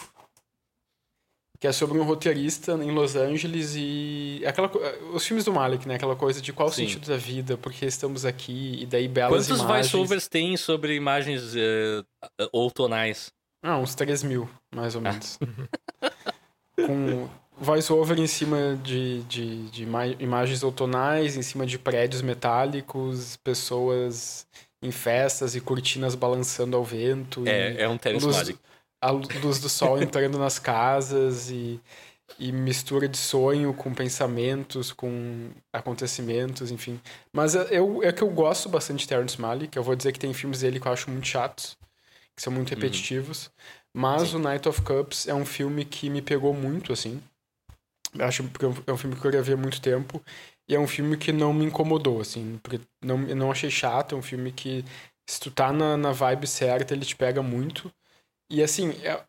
que 1.61 1.67
é 1.67 1.73
sobre 1.73 1.99
um 1.99 2.05
roteirista 2.05 2.73
em 2.73 2.93
Los 2.93 3.17
Angeles 3.17 3.75
e 3.77 4.43
aquela 4.47 4.71
os 5.13 5.27
filmes 5.27 5.45
do 5.45 5.53
Malik, 5.53 5.89
né, 5.89 5.97
aquela 5.97 6.15
coisa 6.15 6.41
de 6.41 6.53
qual 6.53 6.69
o 6.69 6.73
sentido 6.73 7.07
da 7.07 7.17
vida, 7.17 7.57
porque 7.57 7.85
estamos 7.85 8.25
aqui 8.25 8.79
e 8.81 8.87
daí 8.87 9.09
belas 9.09 9.47
Quantos 9.47 9.49
imagens. 9.49 9.67
Quantos 9.67 9.91
voiceovers 9.91 10.29
tem 10.29 10.57
sobre 10.57 10.95
imagens 10.95 11.55
uh, 11.55 12.49
outonais? 12.53 13.33
Ah, 13.61 13.77
uns 13.77 13.95
3 13.97 14.23
mil, 14.23 14.49
mais 14.73 14.95
ou 14.95 15.01
menos. 15.01 15.37
Com 16.87 17.29
voiceover 17.61 18.21
em 18.21 18.27
cima 18.29 18.79
de, 18.85 19.23
de, 19.25 19.69
de 19.71 19.83
imagens 20.21 20.63
outonais, 20.63 21.37
em 21.37 21.43
cima 21.43 21.67
de 21.67 21.77
prédios 21.77 22.23
metálicos, 22.23 23.37
pessoas 23.43 24.47
em 24.81 24.93
festas 24.93 25.57
e 25.57 25.61
cortinas 25.61 26.15
balançando 26.15 26.77
ao 26.77 26.85
vento. 26.85 27.43
É, 27.49 27.83
é 27.83 27.89
um 27.89 27.99
Terence 27.99 28.25
Malick 28.25 28.61
a 29.01 29.11
luz 29.11 29.59
do 29.61 29.69
sol 29.69 30.03
entrando 30.03 30.39
nas 30.39 30.59
casas 30.59 31.51
e, 31.51 31.81
e 32.39 32.53
mistura 32.53 33.09
de 33.09 33.17
sonho 33.17 33.73
com 33.73 33.95
pensamentos, 33.95 34.93
com 34.93 35.51
acontecimentos, 35.73 36.71
enfim. 36.71 37.01
Mas 37.33 37.55
eu, 37.55 38.03
é 38.03 38.13
que 38.13 38.23
eu 38.23 38.31
gosto 38.31 38.69
bastante 38.69 39.01
de 39.01 39.09
Terrence 39.09 39.41
Malick, 39.41 39.77
eu 39.77 39.83
vou 39.83 39.95
dizer 39.95 40.13
que 40.13 40.19
tem 40.19 40.33
filmes 40.35 40.61
dele 40.61 40.81
que 40.81 40.87
eu 40.87 40.93
acho 40.93 41.11
muito 41.11 41.27
chatos, 41.27 41.77
que 42.37 42.43
são 42.43 42.53
muito 42.53 42.71
uhum. 42.71 42.77
repetitivos. 42.77 43.47
Uhum. 43.47 43.53
Mas 43.95 44.29
Sim. 44.29 44.37
o 44.37 44.39
Night 44.39 44.69
of 44.69 44.83
Cups 44.83 45.27
é 45.27 45.35
um 45.35 45.47
filme 45.47 45.85
que 45.85 46.11
me 46.11 46.23
pegou 46.23 46.55
muito, 46.55 46.93
assim. 46.93 47.21
Eu 48.15 48.25
acho 48.25 48.43
que 48.45 48.65
é 48.65 48.93
um 48.93 48.97
filme 48.97 49.17
que 49.17 49.27
eu 49.27 49.43
ver 49.43 49.55
há 49.55 49.57
muito 49.57 49.81
tempo. 49.81 50.23
E 50.69 50.75
é 50.75 50.79
um 50.79 50.87
filme 50.87 51.17
que 51.17 51.33
não 51.33 51.53
me 51.53 51.65
incomodou, 51.65 52.21
assim. 52.21 52.61
Porque 52.63 52.81
não, 53.03 53.23
eu 53.23 53.35
não 53.35 53.51
achei 53.51 53.71
chato, 53.71 54.15
é 54.15 54.19
um 54.19 54.23
filme 54.23 54.53
que, 54.53 54.85
se 55.29 55.41
tu 55.41 55.51
tá 55.51 55.73
na, 55.73 55.97
na 55.97 56.13
vibe 56.13 56.47
certa, 56.47 56.95
ele 56.95 57.05
te 57.05 57.17
pega 57.17 57.43
muito. 57.43 57.91
E 58.51 58.63
assim, 58.63 58.91
é, 59.03 59.21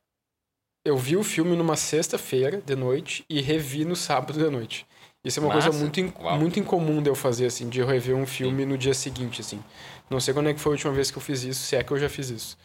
eu 0.85 0.97
vi 0.97 1.17
o 1.17 1.23
filme 1.23 1.55
numa 1.55 1.75
sexta-feira 1.75 2.61
de 2.61 2.75
noite 2.75 3.25
e 3.29 3.41
revi 3.41 3.85
no 3.85 3.95
sábado 3.95 4.39
de 4.39 4.49
noite. 4.49 4.85
Isso 5.23 5.39
é 5.39 5.43
uma 5.43 5.53
Massa. 5.53 5.69
coisa 5.69 5.83
muito, 5.83 5.99
in, 5.99 6.13
muito 6.39 6.59
incomum 6.59 7.01
de 7.01 7.09
eu 7.09 7.15
fazer, 7.15 7.47
assim, 7.47 7.67
de 7.67 7.79
eu 7.79 7.85
rever 7.85 8.15
um 8.15 8.25
filme 8.25 8.63
Sim. 8.63 8.69
no 8.69 8.77
dia 8.77 8.93
seguinte, 8.93 9.41
assim. 9.41 9.61
Não 10.09 10.19
sei 10.19 10.33
quando 10.33 10.49
é 10.49 10.53
que 10.53 10.59
foi 10.59 10.71
a 10.71 10.75
última 10.75 10.93
vez 10.93 11.11
que 11.11 11.17
eu 11.17 11.21
fiz 11.21 11.43
isso, 11.43 11.61
se 11.61 11.75
é 11.75 11.83
que 11.83 11.91
eu 11.91 11.99
já 11.99 12.07
fiz 12.07 12.29
isso. 12.29 12.57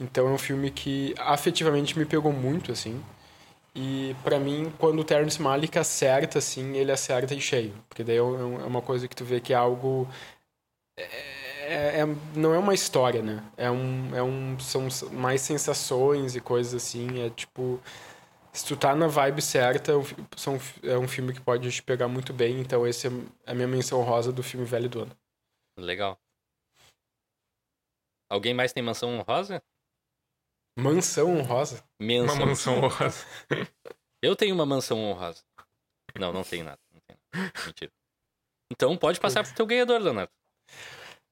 Então 0.00 0.28
é 0.28 0.30
um 0.30 0.38
filme 0.38 0.70
que 0.70 1.14
afetivamente 1.18 1.98
me 1.98 2.06
pegou 2.06 2.32
muito, 2.32 2.70
assim. 2.70 3.02
E 3.74 4.14
para 4.22 4.38
mim, 4.38 4.72
quando 4.78 5.00
o 5.00 5.04
Terrence 5.04 5.42
Malick 5.42 5.78
acerta, 5.78 6.38
assim, 6.38 6.76
ele 6.76 6.92
acerta 6.92 7.34
em 7.34 7.40
cheio. 7.40 7.74
Porque 7.88 8.04
daí 8.04 8.16
é, 8.16 8.20
é 8.20 8.22
uma 8.22 8.80
coisa 8.80 9.08
que 9.08 9.16
tu 9.16 9.24
vê 9.24 9.40
que 9.40 9.52
é 9.52 9.56
algo... 9.56 10.08
É 10.96 11.29
é, 11.70 12.00
é, 12.00 12.06
não 12.34 12.52
é 12.52 12.58
uma 12.58 12.74
história, 12.74 13.22
né? 13.22 13.44
É 13.56 13.70
um, 13.70 14.14
é 14.16 14.22
um, 14.22 14.58
são 14.58 14.88
mais 15.12 15.40
sensações 15.40 16.34
e 16.34 16.40
coisas 16.40 16.74
assim. 16.74 17.22
É 17.24 17.30
tipo. 17.30 17.80
Se 18.52 18.66
tu 18.66 18.76
tá 18.76 18.96
na 18.96 19.06
vibe 19.06 19.40
certa, 19.40 19.92
é 19.92 19.94
são, 20.36 20.58
é 20.82 20.98
um 20.98 21.06
filme 21.06 21.32
que 21.32 21.40
pode 21.40 21.70
te 21.70 21.80
pegar 21.80 22.08
muito 22.08 22.32
bem. 22.32 22.60
Então, 22.60 22.84
esse 22.84 23.06
é 23.06 23.10
a 23.46 23.54
minha 23.54 23.68
menção 23.68 24.02
rosa 24.02 24.32
do 24.32 24.42
filme 24.42 24.66
Velho 24.66 24.88
do 24.88 25.02
Ano. 25.02 25.16
Legal. 25.78 26.18
Alguém 28.28 28.52
mais 28.52 28.72
tem 28.72 28.82
mansão 28.82 29.16
honrosa? 29.16 29.62
Mansão 30.76 31.38
honrosa? 31.38 31.84
Menção. 32.00 32.34
Uma 32.34 32.46
mansão 32.46 32.78
honrosa. 32.78 33.24
Eu 34.20 34.34
tenho 34.34 34.54
uma 34.54 34.66
mansão 34.66 34.98
honrosa. 34.98 35.44
Não, 36.18 36.32
não 36.32 36.42
tenho 36.42 36.64
nada. 36.64 36.80
Não 36.92 37.00
tenho 37.06 37.18
nada. 37.32 37.52
Mentira. 37.66 37.92
Então 38.72 38.96
pode 38.96 39.20
passar 39.20 39.44
pro 39.44 39.54
teu 39.54 39.66
ganhador, 39.66 40.00
Leonardo. 40.00 40.32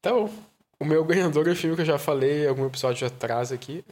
Então, 0.00 0.26
o 0.80 0.84
meu 0.84 1.04
ganhador 1.04 1.48
é 1.48 1.52
um 1.52 1.56
filme 1.56 1.76
que 1.76 1.82
eu 1.82 1.86
já 1.86 1.98
falei 1.98 2.46
algum 2.46 2.66
episódio 2.66 3.06
atrás 3.06 3.50
aqui, 3.50 3.84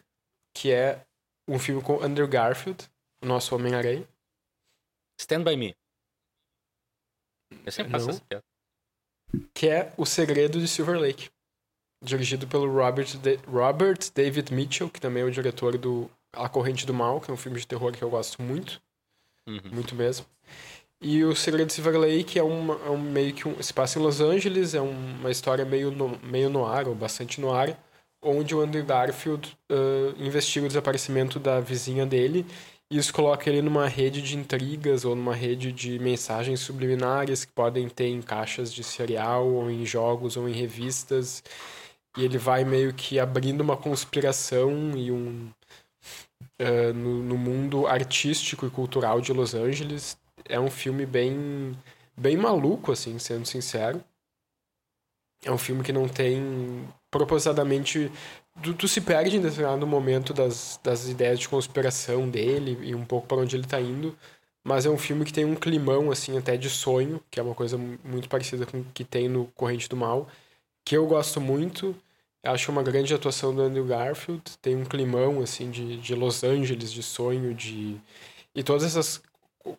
que 0.54 0.72
é 0.72 1.04
um 1.48 1.58
filme 1.58 1.82
com 1.82 2.02
Andrew 2.02 2.28
Garfield, 2.28 2.88
o 3.22 3.26
nosso 3.26 3.54
Homem-Aranha. 3.54 4.06
Stand 5.20 5.42
By 5.42 5.56
Me. 5.56 5.76
Eu 7.64 7.72
sempre 7.72 7.92
faço 7.92 8.10
essa 8.10 8.20
piada. 8.20 8.44
Que 9.52 9.68
é 9.68 9.92
O 9.96 10.06
Segredo 10.06 10.60
de 10.60 10.68
Silver 10.68 10.98
Lake. 10.98 11.30
Dirigido 12.02 12.46
pelo 12.46 12.70
Robert, 12.72 13.16
de 13.18 13.36
Robert 13.48 13.98
David 14.14 14.52
Mitchell, 14.52 14.90
que 14.90 15.00
também 15.00 15.22
é 15.22 15.26
o 15.26 15.30
diretor 15.30 15.76
do 15.78 16.10
A 16.32 16.48
Corrente 16.48 16.86
do 16.86 16.94
Mal, 16.94 17.20
que 17.20 17.30
é 17.30 17.34
um 17.34 17.38
filme 17.38 17.58
de 17.58 17.66
terror 17.66 17.92
que 17.92 18.02
eu 18.02 18.10
gosto 18.10 18.40
muito. 18.42 18.80
Uhum. 19.46 19.60
Muito 19.72 19.94
mesmo. 19.94 20.26
E 21.00 21.22
o 21.24 21.36
Segredo 21.36 21.68
de 21.68 21.74
Silver 21.74 21.98
Lake 21.98 22.38
é, 22.38 22.40
é 22.40 22.44
um 22.44 22.98
meio 22.98 23.34
que 23.34 23.46
um, 23.46 23.62
se 23.62 23.72
passa 23.72 23.98
em 23.98 24.02
Los 24.02 24.20
Angeles, 24.20 24.74
é 24.74 24.80
uma 24.80 25.30
história 25.30 25.64
meio 25.64 25.90
no, 25.90 26.18
meio 26.22 26.48
no 26.48 26.64
ar, 26.64 26.88
ou 26.88 26.94
bastante 26.94 27.40
no 27.40 27.52
ar, 27.52 27.78
onde 28.22 28.54
o 28.54 28.60
Andrew 28.60 28.84
Garfield 28.84 29.56
uh, 29.70 30.22
investiga 30.22 30.64
o 30.64 30.68
desaparecimento 30.68 31.38
da 31.38 31.60
vizinha 31.60 32.06
dele 32.06 32.46
e 32.88 32.98
isso 32.98 33.12
coloca 33.12 33.50
ele 33.50 33.60
numa 33.62 33.88
rede 33.88 34.22
de 34.22 34.36
intrigas 34.36 35.04
ou 35.04 35.16
numa 35.16 35.34
rede 35.34 35.72
de 35.72 35.98
mensagens 35.98 36.60
subliminares 36.60 37.44
que 37.44 37.52
podem 37.52 37.88
ter 37.88 38.06
em 38.06 38.22
caixas 38.22 38.72
de 38.72 38.84
cereal 38.84 39.44
ou 39.48 39.68
em 39.68 39.84
jogos 39.84 40.36
ou 40.36 40.48
em 40.48 40.52
revistas. 40.52 41.42
E 42.16 42.24
ele 42.24 42.38
vai 42.38 42.64
meio 42.64 42.94
que 42.94 43.18
abrindo 43.18 43.60
uma 43.60 43.76
conspiração 43.76 44.96
e 44.96 45.10
um 45.10 45.50
uh, 46.60 46.92
no, 46.94 47.22
no 47.24 47.36
mundo 47.36 47.86
artístico 47.88 48.66
e 48.66 48.70
cultural 48.70 49.20
de 49.20 49.32
Los 49.32 49.54
Angeles 49.54 50.16
é 50.48 50.58
um 50.58 50.70
filme 50.70 51.06
bem, 51.06 51.76
bem 52.16 52.36
maluco, 52.36 52.92
assim, 52.92 53.18
sendo 53.18 53.46
sincero. 53.46 54.02
É 55.44 55.50
um 55.50 55.58
filme 55.58 55.82
que 55.82 55.92
não 55.92 56.08
tem 56.08 56.88
propositadamente. 57.10 58.10
Tu, 58.62 58.74
tu 58.74 58.88
se 58.88 59.00
perde 59.00 59.36
em 59.36 59.40
determinado 59.40 59.86
momento 59.86 60.32
das, 60.32 60.80
das 60.82 61.08
ideias 61.08 61.38
de 61.38 61.48
conspiração 61.48 62.28
dele 62.28 62.78
e 62.82 62.94
um 62.94 63.04
pouco 63.04 63.26
para 63.26 63.38
onde 63.38 63.54
ele 63.56 63.64
está 63.64 63.80
indo. 63.80 64.16
Mas 64.64 64.84
é 64.84 64.90
um 64.90 64.98
filme 64.98 65.24
que 65.24 65.32
tem 65.32 65.44
um 65.44 65.54
climão, 65.54 66.10
assim, 66.10 66.36
até 66.36 66.56
de 66.56 66.68
sonho, 66.68 67.22
que 67.30 67.38
é 67.38 67.42
uma 67.42 67.54
coisa 67.54 67.78
muito 67.78 68.28
parecida 68.28 68.66
com 68.66 68.80
o 68.80 68.84
que 68.92 69.04
tem 69.04 69.28
no 69.28 69.46
Corrente 69.54 69.88
do 69.88 69.96
Mal, 69.96 70.28
que 70.84 70.96
eu 70.96 71.06
gosto 71.06 71.40
muito. 71.40 71.94
Acho 72.42 72.72
uma 72.72 72.82
grande 72.82 73.14
atuação 73.14 73.54
do 73.54 73.62
Andrew 73.62 73.86
Garfield. 73.86 74.42
Tem 74.60 74.74
um 74.74 74.84
climão, 74.84 75.40
assim, 75.40 75.70
de, 75.70 75.98
de 75.98 76.14
Los 76.14 76.42
Angeles, 76.42 76.92
de 76.92 77.02
sonho, 77.02 77.54
de. 77.54 78.00
E 78.54 78.62
todas 78.64 78.84
essas 78.84 79.22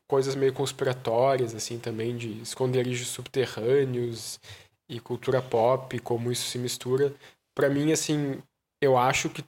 coisas 0.07 0.35
meio 0.35 0.53
conspiratórias, 0.53 1.53
assim, 1.55 1.77
também, 1.79 2.15
de 2.17 2.41
esconderijos 2.41 3.07
subterrâneos 3.07 4.39
e 4.89 4.99
cultura 4.99 5.41
pop, 5.41 5.97
como 5.99 6.31
isso 6.31 6.49
se 6.49 6.57
mistura. 6.57 7.13
para 7.53 7.69
mim, 7.69 7.91
assim, 7.91 8.41
eu 8.81 8.97
acho 8.97 9.29
que 9.29 9.43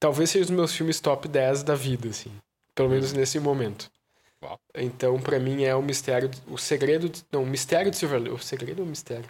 talvez 0.00 0.30
seja 0.30 0.46
os 0.46 0.50
meus 0.50 0.74
filmes 0.74 1.00
top 1.00 1.28
10 1.28 1.62
da 1.62 1.74
vida, 1.74 2.08
assim. 2.08 2.32
Pelo 2.74 2.88
menos 2.88 3.12
uhum. 3.12 3.18
nesse 3.18 3.40
momento. 3.40 3.90
Uau. 4.42 4.58
Então, 4.74 5.20
para 5.20 5.38
mim, 5.38 5.64
é 5.64 5.74
o 5.74 5.82
mistério. 5.82 6.30
O 6.46 6.56
segredo. 6.56 7.10
Não, 7.32 7.42
o 7.42 7.46
mistério 7.46 7.90
de 7.90 7.96
Silver 7.96 8.20
Lake. 8.20 8.34
O 8.34 8.38
segredo 8.38 8.80
ou 8.80 8.86
o 8.86 8.88
mistério? 8.88 9.28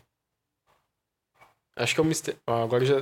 Acho 1.76 1.94
que 1.94 2.00
é 2.00 2.02
o 2.02 2.06
mistério. 2.06 2.40
Ah, 2.46 2.62
agora 2.62 2.84
já. 2.84 3.00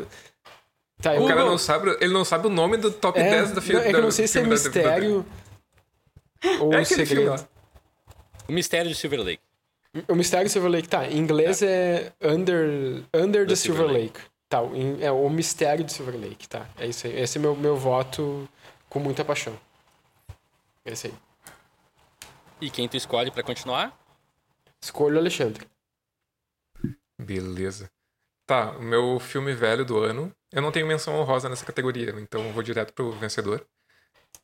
Tá, 1.03 1.13
o 1.15 1.27
cara 1.27 1.45
não 1.45 1.59
sabe, 1.59 1.91
ele 2.01 2.13
não 2.13 2.25
sabe 2.25 2.47
o 2.47 2.51
nome 2.51 2.79
do 2.79 2.91
top 2.91 3.19
é, 3.19 3.31
10 3.31 3.53
da 3.53 3.61
filme. 3.61 3.85
É 3.85 3.91
que 3.91 3.97
eu 3.97 4.03
não 4.03 4.11
sei 4.11 4.27
se 4.27 4.39
é 4.39 4.43
mistério 4.43 5.27
ou 6.61 6.75
é 6.75 6.85
segredo. 6.85 7.49
O 8.49 8.53
mistério 8.53 8.91
de 8.91 8.97
Silver 8.97 9.21
Lake. 9.21 9.43
O 10.09 10.15
mistério 10.15 10.47
de 10.47 10.53
Silver 10.53 10.71
Lake, 10.71 10.89
tá. 10.89 11.07
Em 11.07 11.19
inglês 11.19 11.63
é, 11.63 12.13
é 12.21 12.29
Under, 12.29 13.03
Under 13.15 13.47
the, 13.47 13.57
Silver, 13.57 13.87
Silver 13.87 13.87
Lake. 13.87 14.19
Lake. 14.19 14.31
Tá, 14.49 14.59
é 15.01 15.11
o 15.11 15.29
mistério 15.29 15.85
de 15.85 15.93
Silver 15.93 16.17
Lake, 16.21 16.49
tá. 16.49 16.69
É 16.79 16.87
isso 16.87 17.07
aí. 17.07 17.19
Esse 17.19 17.39
é 17.39 17.41
meu, 17.41 17.57
meu 17.57 17.77
voto 17.77 18.49
com 18.89 19.01
muita 19.01 19.25
paixão. 19.25 19.59
É 20.85 20.93
esse 20.93 21.09
aí. 21.09 21.15
E 22.61 22.71
quem 22.71 22.89
tu 22.89 22.97
escolhe 22.97 23.31
para 23.31 23.43
continuar? 23.43 23.99
Escolho 24.81 25.17
o 25.17 25.19
Alexandre. 25.19 25.67
Beleza. 27.19 27.91
Tá, 28.47 28.77
o 28.77 28.83
meu 28.83 29.19
filme 29.19 29.53
velho 29.53 29.85
do 29.85 29.99
ano. 29.99 30.33
Eu 30.53 30.63
não 30.63 30.71
tenho 30.71 30.87
menção 30.87 31.15
honrosa 31.17 31.49
nessa 31.49 31.67
categoria, 31.67 32.15
então 32.19 32.47
eu 32.47 32.53
vou 32.53 32.63
direto 32.63 32.93
pro 32.93 33.11
vencedor. 33.13 33.67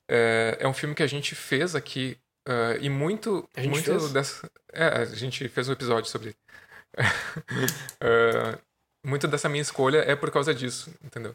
É, 0.09 0.59
é 0.61 0.69
um 0.69 0.75
filme 0.75 0.95
que 0.95 1.03
a 1.03 1.07
gente 1.07 1.35
fez 1.35 1.75
aqui 1.75 2.19
uh, 2.49 2.79
e 2.81 2.89
muito. 2.89 3.49
A 3.57 3.63
gente 3.63 3.73
muito 3.73 3.85
fez? 3.85 4.13
Dessa, 4.13 4.51
é, 4.73 4.87
a 4.87 5.05
gente 5.05 5.49
fez 5.49 5.69
um 5.69 5.73
episódio 5.73 6.11
sobre. 6.11 6.31
uh, 6.99 8.59
muito 9.07 9.27
dessa 9.27 9.49
minha 9.49 9.63
escolha 9.63 9.99
é 9.99 10.15
por 10.15 10.31
causa 10.31 10.55
disso, 10.55 10.93
entendeu? 11.03 11.33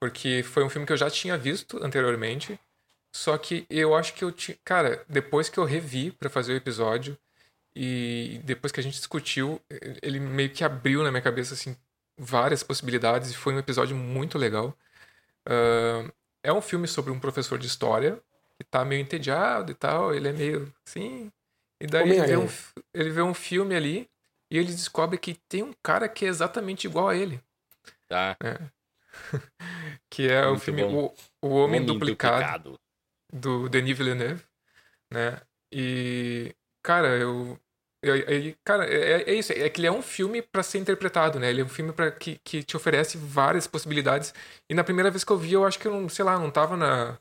Porque 0.00 0.42
foi 0.44 0.64
um 0.64 0.70
filme 0.70 0.86
que 0.86 0.92
eu 0.92 0.96
já 0.96 1.10
tinha 1.10 1.36
visto 1.36 1.82
anteriormente 1.82 2.58
só 3.16 3.38
que 3.38 3.66
eu 3.70 3.94
acho 3.94 4.12
que 4.12 4.22
eu 4.22 4.30
tinha. 4.30 4.58
Cara, 4.62 5.02
depois 5.08 5.48
que 5.48 5.58
eu 5.58 5.64
revi 5.64 6.10
para 6.10 6.28
fazer 6.28 6.52
o 6.52 6.56
episódio 6.56 7.16
e 7.74 8.40
depois 8.44 8.70
que 8.70 8.78
a 8.78 8.82
gente 8.82 8.98
discutiu, 8.98 9.58
ele 10.02 10.20
meio 10.20 10.50
que 10.50 10.62
abriu 10.62 11.02
na 11.02 11.10
minha 11.10 11.22
cabeça, 11.22 11.54
assim, 11.54 11.74
várias 12.18 12.62
possibilidades 12.62 13.30
e 13.30 13.34
foi 13.36 13.54
um 13.54 13.58
episódio 13.58 13.96
muito 13.96 14.36
legal. 14.36 14.76
Uh, 15.48 16.12
é 16.46 16.52
um 16.52 16.60
filme 16.60 16.86
sobre 16.86 17.10
um 17.10 17.18
professor 17.18 17.58
de 17.58 17.66
história 17.66 18.22
que 18.56 18.64
tá 18.64 18.84
meio 18.84 19.02
entediado 19.02 19.72
e 19.72 19.74
tal, 19.74 20.14
ele 20.14 20.28
é 20.28 20.32
meio 20.32 20.72
assim. 20.86 21.30
E 21.82 21.86
daí 21.86 22.08
ele 22.08 22.26
vê, 22.26 22.36
um, 22.36 22.48
ele 22.94 23.10
vê 23.10 23.22
um 23.22 23.34
filme 23.34 23.74
ali 23.74 24.08
e 24.50 24.56
ele 24.56 24.70
descobre 24.70 25.18
que 25.18 25.34
tem 25.48 25.62
um 25.62 25.74
cara 25.82 26.08
que 26.08 26.24
é 26.24 26.28
exatamente 26.28 26.86
igual 26.86 27.08
a 27.08 27.16
ele. 27.16 27.40
Tá. 28.08 28.36
É. 28.42 28.58
que 30.08 30.28
é 30.28 30.46
muito 30.46 30.56
o 30.56 30.60
filme 30.60 30.84
o, 30.84 31.12
o, 31.42 31.48
Homem, 31.48 31.80
Homem 31.80 31.86
Duplicado. 31.86 32.70
Duplicado 32.70 32.80
do 33.32 33.68
Denis 33.68 33.98
Villeneuve, 33.98 34.44
né? 35.12 35.40
E, 35.72 36.54
cara, 36.82 37.08
eu. 37.08 37.58
Cara, 38.64 38.86
é, 38.86 39.22
é, 39.30 39.34
isso. 39.34 39.52
É 39.52 39.68
que 39.68 39.80
ele 39.80 39.86
é 39.86 39.92
um 39.92 40.02
filme 40.02 40.42
para 40.42 40.62
ser 40.62 40.78
interpretado, 40.78 41.38
né? 41.38 41.50
Ele 41.50 41.60
é 41.60 41.64
um 41.64 41.68
filme 41.68 41.92
para 41.92 42.10
que, 42.10 42.40
que 42.44 42.62
te 42.62 42.76
oferece 42.76 43.16
várias 43.18 43.66
possibilidades. 43.66 44.34
E 44.68 44.74
na 44.74 44.84
primeira 44.84 45.10
vez 45.10 45.24
que 45.24 45.32
eu 45.32 45.38
vi, 45.38 45.52
eu 45.52 45.64
acho 45.64 45.78
que 45.78 45.86
eu 45.86 45.92
não, 45.92 46.08
sei 46.08 46.24
lá, 46.24 46.38
não 46.38 46.50
tava 46.50 46.76
na, 46.76 47.18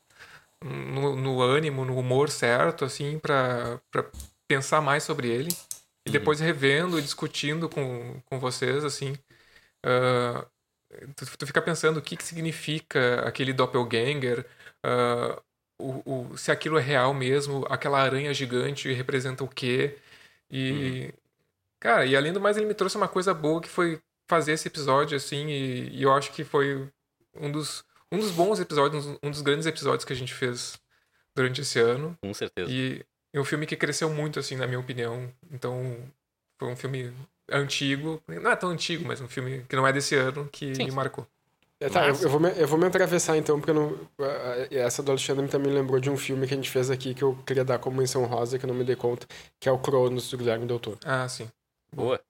no, 0.63 1.15
no 1.15 1.41
ânimo, 1.41 1.85
no 1.85 1.97
humor 1.97 2.29
certo, 2.29 2.85
assim, 2.85 3.19
para 3.19 3.79
pensar 4.47 4.81
mais 4.81 5.03
sobre 5.03 5.29
ele. 5.29 5.51
E 6.05 6.09
uhum. 6.09 6.13
depois 6.13 6.39
revendo 6.39 6.99
e 6.99 7.01
discutindo 7.01 7.69
com, 7.69 8.21
com 8.25 8.39
vocês, 8.39 8.83
assim. 8.83 9.13
Uh, 9.85 10.45
tu, 11.15 11.37
tu 11.37 11.47
fica 11.47 11.61
pensando 11.61 11.97
o 11.97 12.01
que, 12.01 12.17
que 12.17 12.23
significa 12.23 13.21
aquele 13.27 13.53
doppelganger, 13.53 14.45
uh, 14.85 15.41
o, 15.79 16.31
o, 16.31 16.37
se 16.37 16.51
aquilo 16.51 16.77
é 16.77 16.81
real 16.81 17.13
mesmo, 17.13 17.65
aquela 17.69 18.01
aranha 18.01 18.33
gigante 18.33 18.91
representa 18.93 19.43
o 19.43 19.47
quê. 19.47 19.97
E, 20.49 21.05
uhum. 21.05 21.11
cara, 21.79 22.05
e 22.05 22.15
além 22.15 22.33
do 22.33 22.39
mais, 22.39 22.57
ele 22.57 22.65
me 22.65 22.73
trouxe 22.73 22.97
uma 22.97 23.07
coisa 23.07 23.33
boa 23.33 23.61
que 23.61 23.69
foi 23.69 24.01
fazer 24.27 24.53
esse 24.53 24.67
episódio, 24.67 25.15
assim, 25.15 25.47
e, 25.47 25.89
e, 25.89 26.03
eu 26.03 26.11
acho 26.11 26.31
que 26.31 26.43
foi 26.43 26.89
um 27.35 27.51
dos, 27.51 27.83
um 28.11 28.17
dos 28.17 28.31
bons 28.31 28.59
episódios, 28.59 29.05
um 29.21 29.29
dos 29.29 29.41
grandes 29.41 29.65
episódios 29.65 30.03
que 30.03 30.13
a 30.13 30.15
gente 30.15 30.33
fez 30.33 30.79
durante 31.35 31.61
esse 31.61 31.79
ano. 31.79 32.17
Com 32.21 32.33
certeza. 32.33 32.71
E 32.71 33.05
é 33.33 33.39
um 33.39 33.45
filme 33.45 33.65
que 33.65 33.75
cresceu 33.75 34.09
muito, 34.09 34.39
assim, 34.39 34.55
na 34.55 34.65
minha 34.65 34.79
opinião. 34.79 35.31
Então, 35.51 35.97
foi 36.57 36.69
um 36.69 36.75
filme 36.75 37.13
antigo, 37.51 38.21
não 38.27 38.51
é 38.51 38.55
tão 38.55 38.69
antigo, 38.69 39.05
mas 39.05 39.21
um 39.21 39.27
filme 39.27 39.63
que 39.69 39.75
não 39.75 39.85
é 39.85 39.93
desse 39.93 40.15
ano, 40.15 40.49
que 40.51 40.73
Sim. 40.73 40.85
me 40.85 40.91
marcou. 40.91 41.27
É, 41.79 41.89
tá, 41.89 42.07
eu, 42.07 42.15
eu, 42.15 42.29
vou 42.29 42.39
me, 42.39 42.49
eu 42.57 42.67
vou 42.67 42.79
me 42.79 42.85
atravessar 42.85 43.35
então, 43.37 43.59
porque 43.59 43.73
não, 43.73 43.99
essa 44.71 45.03
do 45.03 45.11
Alexandre 45.11 45.47
também 45.49 45.73
lembrou 45.73 45.99
de 45.99 46.09
um 46.09 46.15
filme 46.15 46.47
que 46.47 46.53
a 46.53 46.57
gente 46.57 46.69
fez 46.69 46.89
aqui 46.89 47.13
que 47.13 47.21
eu 47.21 47.35
queria 47.45 47.65
dar 47.65 47.79
como 47.79 47.97
menção 47.97 48.23
rosa, 48.25 48.57
que 48.57 48.65
eu 48.65 48.67
não 48.69 48.75
me 48.75 48.85
dei 48.85 48.95
conta, 48.95 49.27
que 49.59 49.67
é 49.67 49.71
o 49.71 49.77
Cronos 49.77 50.29
do 50.29 50.37
Guilherme 50.37 50.65
Del 50.65 50.79
Toro. 50.79 50.99
Ah, 51.03 51.27
sim. 51.27 51.49
Boa. 51.93 52.21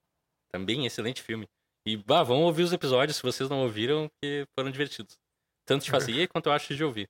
Também 0.52 0.86
excelente 0.86 1.22
filme. 1.22 1.48
E 1.86 1.96
bah, 1.96 2.24
vão 2.24 2.42
ouvir 2.42 2.64
os 2.64 2.74
episódios 2.74 3.18
se 3.18 3.24
vocês 3.24 3.48
não 3.48 3.62
ouviram, 3.62 4.10
que 4.20 4.48
foram 4.58 4.72
divertidos. 4.72 5.16
Tanto 5.64 5.86
de 5.86 5.92
fazer 5.92 6.28
quanto 6.30 6.48
eu 6.48 6.54
acho 6.54 6.76
de 6.76 6.84
ouvir. 6.84 7.08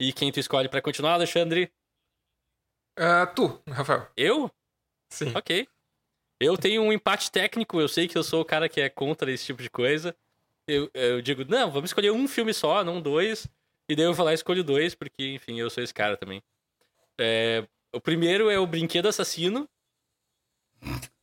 E 0.00 0.12
quem 0.12 0.32
tu 0.32 0.40
escolhe 0.40 0.68
para 0.68 0.82
continuar, 0.82 1.14
Alexandre? 1.14 1.72
Uh, 2.98 3.32
tu, 3.36 3.62
Rafael. 3.68 4.08
Eu? 4.16 4.50
Sim. 5.12 5.32
Ok. 5.36 5.68
Eu 6.40 6.56
tenho 6.56 6.82
um 6.82 6.92
empate 6.92 7.30
técnico, 7.30 7.80
eu 7.80 7.88
sei 7.88 8.08
que 8.08 8.18
eu 8.18 8.24
sou 8.24 8.40
o 8.40 8.44
cara 8.44 8.68
que 8.68 8.80
é 8.80 8.88
contra 8.88 9.30
esse 9.30 9.46
tipo 9.46 9.62
de 9.62 9.70
coisa 9.70 10.16
eu, 10.68 10.90
eu 10.94 11.22
digo, 11.22 11.44
não, 11.44 11.70
vamos 11.70 11.90
escolher 11.90 12.10
um 12.12 12.28
filme 12.28 12.52
só, 12.52 12.84
não 12.84 13.00
dois. 13.00 13.48
E 13.88 13.96
daí 13.96 14.04
eu 14.04 14.12
vou 14.12 14.24
lá 14.24 14.32
e 14.32 14.34
escolho 14.34 14.62
dois, 14.62 14.94
porque, 14.94 15.34
enfim, 15.34 15.58
eu 15.58 15.70
sou 15.70 15.82
esse 15.82 15.94
cara 15.94 16.16
também. 16.16 16.42
É, 17.18 17.66
o 17.92 18.00
primeiro 18.00 18.50
é 18.50 18.58
o 18.58 18.66
Brinquedo 18.66 19.08
Assassino. 19.08 19.68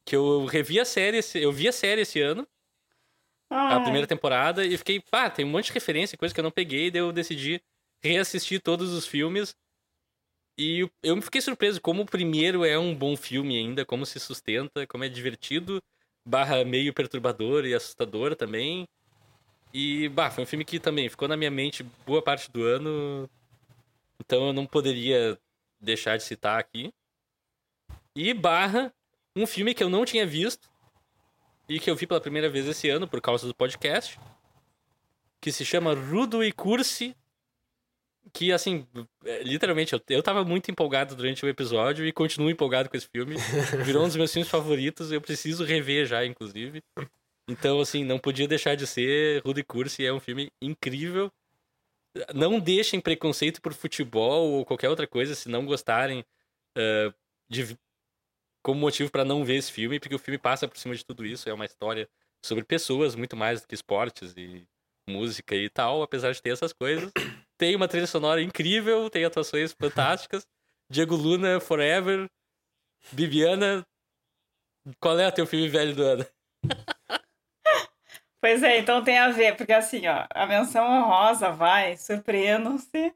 Que 0.03 0.15
eu 0.15 0.45
revi 0.45 0.79
a 0.79 0.86
série, 0.86 1.19
eu 1.36 1.51
vi 1.51 1.67
a 1.67 1.71
série 1.71 2.01
esse 2.01 2.19
ano. 2.19 2.47
Ai. 3.49 3.75
A 3.75 3.79
primeira 3.79 4.08
temporada, 4.08 4.65
e 4.65 4.75
fiquei, 4.77 4.99
pá, 4.99 5.29
tem 5.29 5.45
um 5.45 5.49
monte 5.49 5.67
de 5.67 5.73
referência, 5.73 6.17
coisa 6.17 6.34
que 6.34 6.39
eu 6.39 6.43
não 6.43 6.51
peguei, 6.51 6.89
daí 6.89 7.01
eu 7.01 7.12
decidi 7.12 7.62
reassistir 8.03 8.62
todos 8.62 8.91
os 8.91 9.05
filmes. 9.05 9.55
E 10.58 10.89
eu 11.03 11.21
fiquei 11.21 11.41
surpreso 11.41 11.81
como 11.81 12.01
o 12.01 12.05
primeiro 12.05 12.63
é 12.65 12.77
um 12.79 12.95
bom 12.95 13.15
filme 13.15 13.58
ainda, 13.58 13.86
como 13.86 14.05
se 14.05 14.19
sustenta, 14.19 14.88
como 14.88 15.03
é 15.03 15.10
divertido, 15.10 15.81
barra 16.25 16.63
meio 16.63 16.93
perturbador 16.93 17.65
e 17.65 17.73
assustador 17.73 18.36
também. 18.36 18.88
E, 19.73 20.08
bah, 20.10 20.32
foi 20.32 20.43
um 20.43 20.47
filme 20.47 20.63
que 20.63 20.80
também 20.80 21.10
ficou 21.10 21.28
na 21.28 21.36
minha 21.36 21.51
mente 21.51 21.84
boa 22.06 22.21
parte 22.21 22.49
do 22.51 22.63
ano. 22.63 23.30
Então 24.19 24.47
eu 24.47 24.54
não 24.54 24.65
poderia 24.65 25.38
deixar 25.80 26.17
de 26.17 26.23
citar 26.23 26.60
aqui. 26.60 26.93
E 28.15 28.34
barra 28.34 28.93
um 29.36 29.45
filme 29.45 29.73
que 29.73 29.84
eu 29.84 29.89
não 29.89 30.06
tinha 30.06 30.25
visto 30.25 30.69
e 31.67 31.80
que 31.80 31.89
eu 31.89 31.95
vi 31.95 32.08
pela 32.08 32.21
primeira 32.21 32.49
vez 32.49 32.65
esse 32.67 32.89
ano 32.89 33.08
por 33.08 33.19
causa 33.19 33.47
do 33.47 33.54
podcast, 33.54 34.19
que 35.41 35.51
se 35.51 35.65
chama 35.65 35.93
Rudo 35.93 36.43
e 36.43 36.51
Cursi, 36.51 37.15
que 38.32 38.51
assim, 38.51 38.88
é, 39.23 39.43
literalmente 39.43 39.93
eu, 39.93 40.01
eu 40.10 40.23
tava 40.23 40.43
muito 40.43 40.71
empolgado 40.71 41.15
durante 41.15 41.45
o 41.45 41.49
episódio 41.49 42.06
e 42.06 42.12
continuo 42.12 42.49
empolgado 42.49 42.89
com 42.89 42.97
esse 42.97 43.08
filme. 43.08 43.36
Virou 43.84 44.04
um 44.04 44.08
dos 44.08 44.15
meus 44.15 44.32
filmes 44.32 44.49
favoritos, 44.49 45.12
eu 45.12 45.21
preciso 45.21 45.63
rever 45.63 46.06
já, 46.06 46.25
inclusive. 46.25 46.84
Então, 47.47 47.79
assim, 47.79 48.03
não 48.03 48.17
podia 48.17 48.47
deixar 48.47 48.75
de 48.75 48.88
ser 48.88 49.41
Rudy 49.43 49.63
Cursi, 49.63 50.05
é 50.05 50.12
um 50.12 50.19
filme 50.19 50.51
incrível. 50.62 51.31
Não 52.34 52.60
deixem 52.60 52.99
preconceito 52.99 53.62
por 53.62 53.73
futebol 53.73 54.51
ou 54.51 54.65
qualquer 54.65 54.89
outra 54.89 55.05
coisa 55.05 55.36
se 55.36 55.49
não 55.49 55.65
gostarem 55.65 56.21
uh, 56.77 57.13
de 57.49 57.77
como 58.63 58.79
motivo 58.79 59.12
para 59.12 59.23
não 59.23 59.45
ver 59.45 59.58
esse 59.58 59.71
filme, 59.71 59.99
porque 59.99 60.15
o 60.15 60.19
filme 60.19 60.39
passa 60.39 60.67
por 60.67 60.77
cima 60.77 60.95
de 60.95 61.05
tudo 61.05 61.23
isso, 61.23 61.47
é 61.47 61.53
uma 61.53 61.65
história 61.65 62.10
sobre 62.43 62.63
pessoas 62.63 63.13
muito 63.13 63.36
mais 63.36 63.62
do 63.62 63.67
que 63.67 63.75
esportes 63.75 64.34
e 64.36 64.67
música 65.08 65.55
e 65.55 65.69
tal, 65.69 66.01
apesar 66.01 66.31
de 66.31 66.41
ter 66.41 66.49
essas 66.49 66.73
coisas. 66.73 67.12
Tem 67.58 67.75
uma 67.75 67.88
trilha 67.88 68.08
sonora 68.08 68.41
incrível, 68.41 69.10
tem 69.10 69.23
atuações 69.23 69.71
fantásticas. 69.71 70.45
Diego 70.89 71.15
Luna, 71.15 71.62
Forever. 71.62 72.29
Bibiana, 73.13 73.86
qual 74.99 75.17
é 75.17 75.25
o 75.25 75.31
teu 75.31 75.47
filme 75.47 75.69
velho 75.69 75.95
do 75.95 76.03
ano? 76.03 76.25
Pois 78.45 78.62
é, 78.62 78.77
então 78.77 79.03
tem 79.03 79.17
a 79.17 79.29
ver, 79.29 79.55
porque 79.55 79.73
assim, 79.73 80.05
ó, 80.05 80.23
a 80.29 80.45
menção 80.45 80.86
honrosa 80.86 81.49
vai, 81.51 81.97
surpreendam-se. 81.97 83.12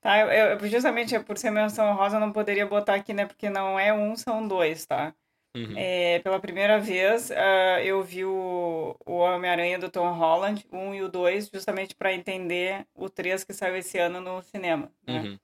Tá? 0.00 0.20
Eu, 0.20 0.28
eu, 0.28 0.68
justamente 0.68 1.18
por 1.18 1.36
ser 1.36 1.50
menção 1.50 1.90
honrosa, 1.90 2.14
eu 2.14 2.20
não 2.20 2.30
poderia 2.30 2.64
botar 2.64 2.94
aqui, 2.94 3.12
né? 3.12 3.26
Porque 3.26 3.50
não 3.50 3.76
é 3.76 3.92
um, 3.92 4.14
são 4.14 4.46
dois, 4.46 4.86
tá? 4.86 5.12
Uhum. 5.56 5.74
É, 5.76 6.20
pela 6.20 6.38
primeira 6.38 6.78
vez, 6.78 7.30
uh, 7.30 7.80
eu 7.82 8.04
vi 8.04 8.24
o, 8.24 8.94
o 9.04 9.14
Homem-Aranha 9.14 9.80
do 9.80 9.90
Tom 9.90 10.12
Holland, 10.12 10.64
um 10.70 10.94
e 10.94 11.02
o 11.02 11.08
dois, 11.08 11.50
justamente 11.52 11.96
para 11.96 12.14
entender 12.14 12.86
o 12.94 13.10
três 13.10 13.42
que 13.42 13.52
saiu 13.52 13.74
esse 13.74 13.98
ano 13.98 14.20
no 14.20 14.42
cinema. 14.42 14.92
Né? 15.04 15.22
Uhum. 15.22 15.38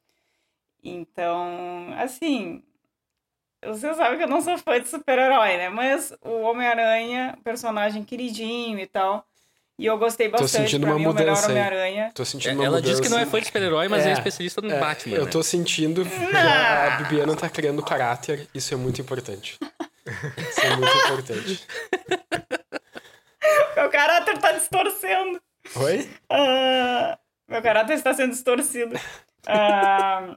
Então, 0.84 1.92
assim, 1.98 2.62
você 3.64 3.94
sabe 3.94 4.16
que 4.16 4.22
eu 4.24 4.28
não 4.28 4.40
sou 4.40 4.56
fã 4.58 4.80
de 4.80 4.88
super-herói, 4.88 5.56
né? 5.56 5.68
Mas 5.68 6.12
o 6.22 6.40
Homem-Aranha, 6.42 7.36
personagem 7.44 8.04
queridinho 8.04 8.78
e 8.78 8.86
tal. 8.86 9.24
E 9.78 9.86
eu 9.86 9.96
gostei 9.96 10.28
bastante. 10.28 10.50
Tô 10.50 10.58
sentindo 10.58 10.82
pra 10.82 10.90
uma 10.90 10.98
mim, 10.98 11.04
mudança. 11.06 11.48
Homem-Aranha. 11.48 12.10
Tô 12.12 12.24
sentindo 12.24 12.50
É, 12.50 12.54
uma 12.54 12.64
ela 12.64 12.76
mudança. 12.78 12.94
diz 12.94 13.00
que 13.00 13.08
não 13.08 13.18
é 13.18 13.24
fã 13.26 13.38
de 13.38 13.46
super-herói, 13.46 13.86
mas 13.88 14.04
é, 14.06 14.12
especialista 14.12 14.60
no 14.60 14.72
é, 14.72 14.80
Batman. 14.80 15.16
Eu 15.16 15.24
né? 15.26 15.30
tô 15.30 15.42
sentindo 15.42 16.02
que 16.30 16.36
a 16.36 16.96
Bibiana 17.02 17.36
tá 17.36 17.48
criando 17.48 17.82
caráter. 17.82 18.48
Isso 18.52 18.74
é 18.74 18.76
muito 18.76 19.00
importante. 19.00 19.56
Isso 20.36 20.60
é 20.60 20.76
muito 20.76 20.96
importante. 20.96 21.66
Meu 23.76 23.88
caráter 23.90 24.38
tá 24.38 24.52
distorcendo. 24.52 25.40
Oi? 25.76 26.10
Ah, 26.28 27.16
meu 27.46 27.62
caráter 27.62 27.94
está 27.94 28.12
sendo 28.12 28.30
distorcido. 28.32 28.98
Ah, 29.46 30.36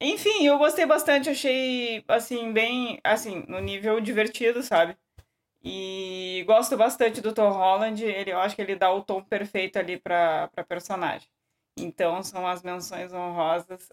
enfim, 0.00 0.46
eu 0.46 0.56
gostei 0.58 0.86
bastante, 0.86 1.28
achei, 1.30 2.02
assim, 2.08 2.52
bem, 2.52 2.98
assim, 3.04 3.44
no 3.48 3.60
nível 3.60 4.00
divertido, 4.00 4.62
sabe? 4.62 4.96
E 5.62 6.42
gosto 6.46 6.76
bastante 6.76 7.20
do 7.20 7.32
Tom 7.34 7.50
Holland, 7.50 8.02
ele, 8.02 8.32
eu 8.32 8.38
acho 8.38 8.56
que 8.56 8.62
ele 8.62 8.74
dá 8.76 8.90
o 8.92 9.02
tom 9.02 9.22
perfeito 9.22 9.78
ali 9.78 9.98
pra, 9.98 10.48
pra 10.54 10.64
personagem. 10.64 11.28
Então, 11.78 12.22
são 12.22 12.46
as 12.46 12.62
menções 12.62 13.12
honrosas, 13.12 13.88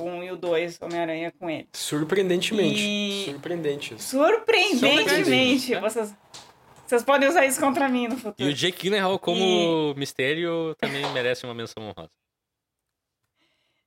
o 0.00 0.04
1 0.04 0.24
e 0.24 0.30
o 0.32 0.36
2, 0.36 0.78
Homem-Aranha 0.82 1.32
com 1.38 1.48
ele. 1.48 1.68
Surpreendentemente. 1.72 2.80
E- 2.82 3.24
Surpreendente. 3.24 4.02
Surpreendentemente, 4.02 5.74
vocês, 5.76 6.14
vocês 6.86 7.02
podem 7.04 7.28
usar 7.28 7.46
isso 7.46 7.60
contra 7.60 7.88
mim 7.88 8.08
no 8.08 8.14
E 8.16 8.18
futuro. 8.18 8.48
o 8.48 8.52
Jake 8.52 8.82
Gyllenhaal 8.82 9.18
como 9.18 9.94
mistério 9.96 10.74
também 10.78 11.08
merece 11.12 11.44
uma 11.44 11.54
menção 11.54 11.82
honrosa. 11.84 12.10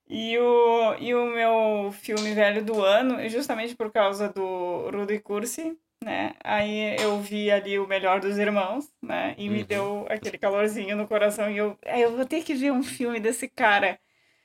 E 0.07 0.37
o, 0.37 0.95
e 0.99 1.15
o 1.15 1.25
meu 1.31 1.91
filme 1.91 2.33
velho 2.33 2.63
do 2.63 2.81
ano, 2.83 3.27
justamente 3.27 3.75
por 3.75 3.91
causa 3.91 4.29
do 4.29 4.89
Rudy 4.91 5.19
Cursi, 5.19 5.77
né? 6.03 6.35
Aí 6.43 6.95
eu 7.01 7.19
vi 7.19 7.49
ali 7.49 7.79
o 7.79 7.87
melhor 7.87 8.19
dos 8.19 8.37
irmãos, 8.37 8.91
né? 9.01 9.33
E 9.37 9.49
me 9.49 9.61
Uhum. 9.61 9.65
deu 9.65 10.05
aquele 10.09 10.37
calorzinho 10.37 10.95
no 10.95 11.07
coração. 11.07 11.49
E 11.49 11.57
eu, 11.57 11.75
"É, 11.81 12.01
eu 12.01 12.15
vou 12.15 12.25
ter 12.25 12.43
que 12.43 12.53
ver 12.53 12.71
um 12.71 12.83
filme 12.83 13.19
desse 13.19 13.47
cara. 13.49 13.99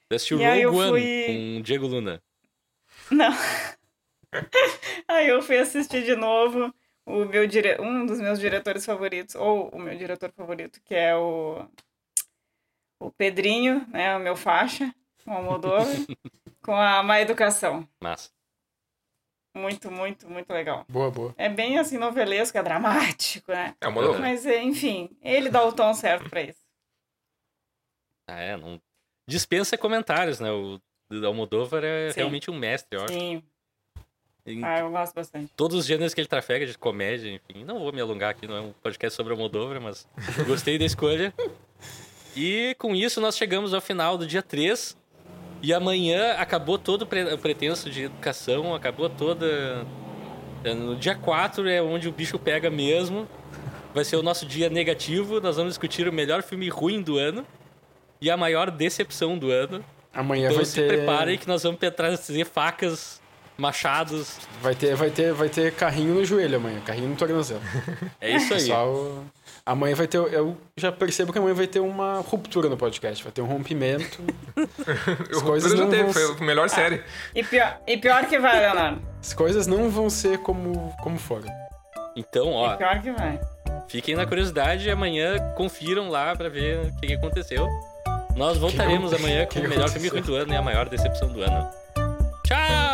Você 0.09 0.15
assistiu 0.17 0.41
E 0.41 0.45
aí 0.45 0.63
eu 0.63 0.73
fui- 0.73 1.27
com 1.57 1.63
Diego 1.63 1.87
Luna. 1.87 2.23
Não. 3.11 3.31
Aí 5.09 5.29
eu 5.29 5.43
fui 5.43 5.59
assistir 5.59 6.05
de 6.05 6.15
novo 6.15 6.73
o 7.05 7.25
meu 7.25 7.47
dire... 7.47 7.81
um 7.81 8.07
dos 8.07 8.21
meus 8.21 8.39
diretores 8.39 8.85
favoritos, 8.87 9.35
ou 9.35 9.69
o 9.71 9.79
meu 9.79 9.97
diretor 9.97 10.31
favorito, 10.33 10.81
que 10.85 10.95
é 10.95 11.15
o, 11.17 11.67
o 12.99 13.11
Pedrinho, 13.11 13.87
né? 13.89 14.17
O 14.17 14.21
meu 14.21 14.37
faixa, 14.37 14.95
o 15.27 15.31
Almodóvar, 15.31 15.87
com 16.63 16.75
a 16.75 17.03
Má 17.03 17.21
Educação. 17.21 17.89
Massa. 18.01 18.31
Muito, 19.55 19.91
muito, 19.91 20.29
muito 20.31 20.53
legal. 20.53 20.85
Boa, 20.89 21.11
boa. 21.11 21.35
É 21.37 21.49
bem 21.49 21.79
assim, 21.79 21.99
novelesco, 21.99 22.57
é 22.57 22.63
dramático, 22.63 23.51
né? 23.53 23.75
É 23.81 23.89
uma. 23.89 24.19
Mas, 24.19 24.47
é, 24.47 24.63
enfim, 24.63 25.11
ele 25.21 25.51
dá 25.51 25.65
o 25.65 25.73
tom 25.73 25.93
certo 25.93 26.31
pra 26.31 26.43
isso. 26.43 26.61
Ah, 28.29 28.39
é, 28.41 28.57
não... 28.57 28.81
Dispensa 29.29 29.77
comentários, 29.77 30.39
né? 30.39 30.51
O 30.53 30.81
o 31.11 31.27
Almodóvar 31.27 31.83
é 31.83 32.11
Sim. 32.11 32.21
realmente 32.21 32.51
um 32.51 32.57
mestre, 32.57 32.97
eu 32.97 33.05
acho. 33.05 33.13
Sim. 33.13 33.43
Em 34.47 34.65
Ah, 34.65 34.79
eu 34.79 34.91
gosto 34.91 35.13
bastante. 35.15 35.53
todos 35.57 35.77
os 35.77 35.85
gêneros 35.87 36.15
que 36.15 36.21
ele 36.21 36.29
trafega, 36.29 36.65
de 36.65 36.79
comédia, 36.79 37.31
enfim. 37.31 37.65
Não 37.65 37.81
vou 37.81 37.93
me 37.93 38.01
alongar 38.01 38.31
aqui, 38.31 38.47
não 38.47 38.57
é 38.57 38.61
um 38.61 38.73
podcast 38.73 39.17
sobre 39.17 39.33
Almodóvar, 39.33 39.81
mas 39.81 40.07
gostei 40.47 40.79
da 40.79 40.85
escolha. 40.85 41.35
E 42.37 42.77
com 42.79 42.95
isso 42.95 43.21
nós 43.21 43.37
chegamos 43.37 43.75
ao 43.75 43.81
final 43.81 44.17
do 44.17 44.27
dia 44.27 44.43
3. 44.43 44.97
E 45.63 45.73
amanhã 45.75 46.33
acabou 46.35 46.79
todo 46.79 47.03
o 47.03 47.07
pre- 47.07 47.35
o 47.35 47.39
pretenso 47.39 47.91
de 47.91 48.05
educação, 48.05 48.75
acabou 48.75 49.09
toda. 49.11 49.85
é, 50.65 50.73
No 50.75 50.97
dia 50.97 51.15
4 51.15 51.69
é 51.69 51.83
onde 51.83 52.09
o 52.09 52.13
bicho 52.13 52.39
pega 52.39 52.71
mesmo. 52.71 53.29
Vai 53.95 54.05
ser 54.05 54.17
o 54.17 54.23
nosso 54.23 54.47
dia 54.47 54.71
negativo. 54.71 55.41
Nós 55.41 55.57
vamos 55.57 55.73
discutir 55.73 56.09
o 56.09 56.13
melhor 56.13 56.43
filme 56.43 56.69
ruim 56.69 57.03
do 57.03 57.19
ano 57.19 57.45
e 58.21 58.31
a 58.31 58.37
maior 58.37 58.71
decepção 58.71 59.37
do 59.37 59.51
ano. 59.51 59.85
Amanhã 60.15 60.45
Então 60.47 60.57
vai 60.57 60.65
se 60.65 60.77
ter. 60.81 60.89
preparem 60.89 61.37
que 61.39 61.47
nós 61.47 61.63
vamos 61.63 61.79
trazer 61.97 62.45
facas, 62.47 63.21
machados. 63.61 64.39
Vai 64.63 64.75
ter, 64.75 64.95
vai 64.97 65.11
ter, 65.11 65.33
vai 65.33 65.49
ter 65.49 65.73
carrinho 65.75 66.15
no 66.15 66.25
joelho 66.25 66.57
amanhã, 66.57 66.81
carrinho 66.81 67.09
no 67.09 67.17
tornozelo. 67.17 67.61
É 68.21 68.31
isso 68.31 68.53
aí. 68.55 68.71
O- 68.73 69.25
Amanhã 69.67 69.95
vai 69.95 70.07
ter. 70.09 70.17
Eu 70.17 70.57
já 70.77 70.91
percebo 70.91 71.33
que 71.33 71.39
amanhã 71.39 71.55
vai 71.55 71.67
ter 71.67 71.81
uma 71.81 72.21
ruptura 72.21 72.69
no 72.69 72.77
podcast, 72.79 73.23
vai 73.23 73.31
ter 73.31 73.43
um 73.43 73.47
rompimento. 73.47 74.19
As 75.31 75.43
coisas 75.43 75.73
já 75.73 75.79
não 75.85 75.91
teve, 75.91 76.03
vão 76.05 76.13
foi 76.13 76.25
a 76.25 76.45
melhor 76.45 76.69
série. 76.71 77.03
E 77.35 77.45
pior, 77.45 77.79
e 77.87 77.97
pior 77.99 78.25
que 78.27 78.39
vai, 78.39 78.59
Leonardo. 78.59 79.03
As 79.21 79.33
coisas 79.35 79.67
não 79.67 79.89
vão 79.91 80.09
ser 80.09 80.39
como, 80.39 80.93
como 81.03 81.19
foram. 81.19 81.47
Então, 82.17 82.51
ó, 82.53 82.75
E 82.75 82.79
pior 82.79 83.01
que 83.03 83.13
vai. 83.13 83.39
Fiquem 83.89 84.17
na 84.17 84.27
curiosidade 84.27 84.89
e 84.89 84.91
amanhã 84.91 85.37
confiram 85.57 86.09
lá 86.09 86.35
pra 86.35 86.49
ver 86.49 86.79
o 86.79 86.97
que, 87.01 87.09
que 87.09 87.15
aconteceu. 87.15 87.69
Nós 88.35 88.57
voltaremos 88.57 89.13
amanhã 89.13 89.45
com 89.45 89.51
que 89.53 89.59
o 89.61 89.69
melhor 89.69 89.85
aconteceu? 89.85 90.11
filme 90.11 90.21
do 90.27 90.35
ano 90.35 90.53
e 90.55 90.57
a 90.57 90.63
maior 90.63 90.89
decepção 90.89 91.29
do 91.29 91.43
ano. 91.43 91.69
Tchau! 92.47 92.90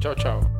Tchau, 0.00 0.14
tchau. 0.14 0.57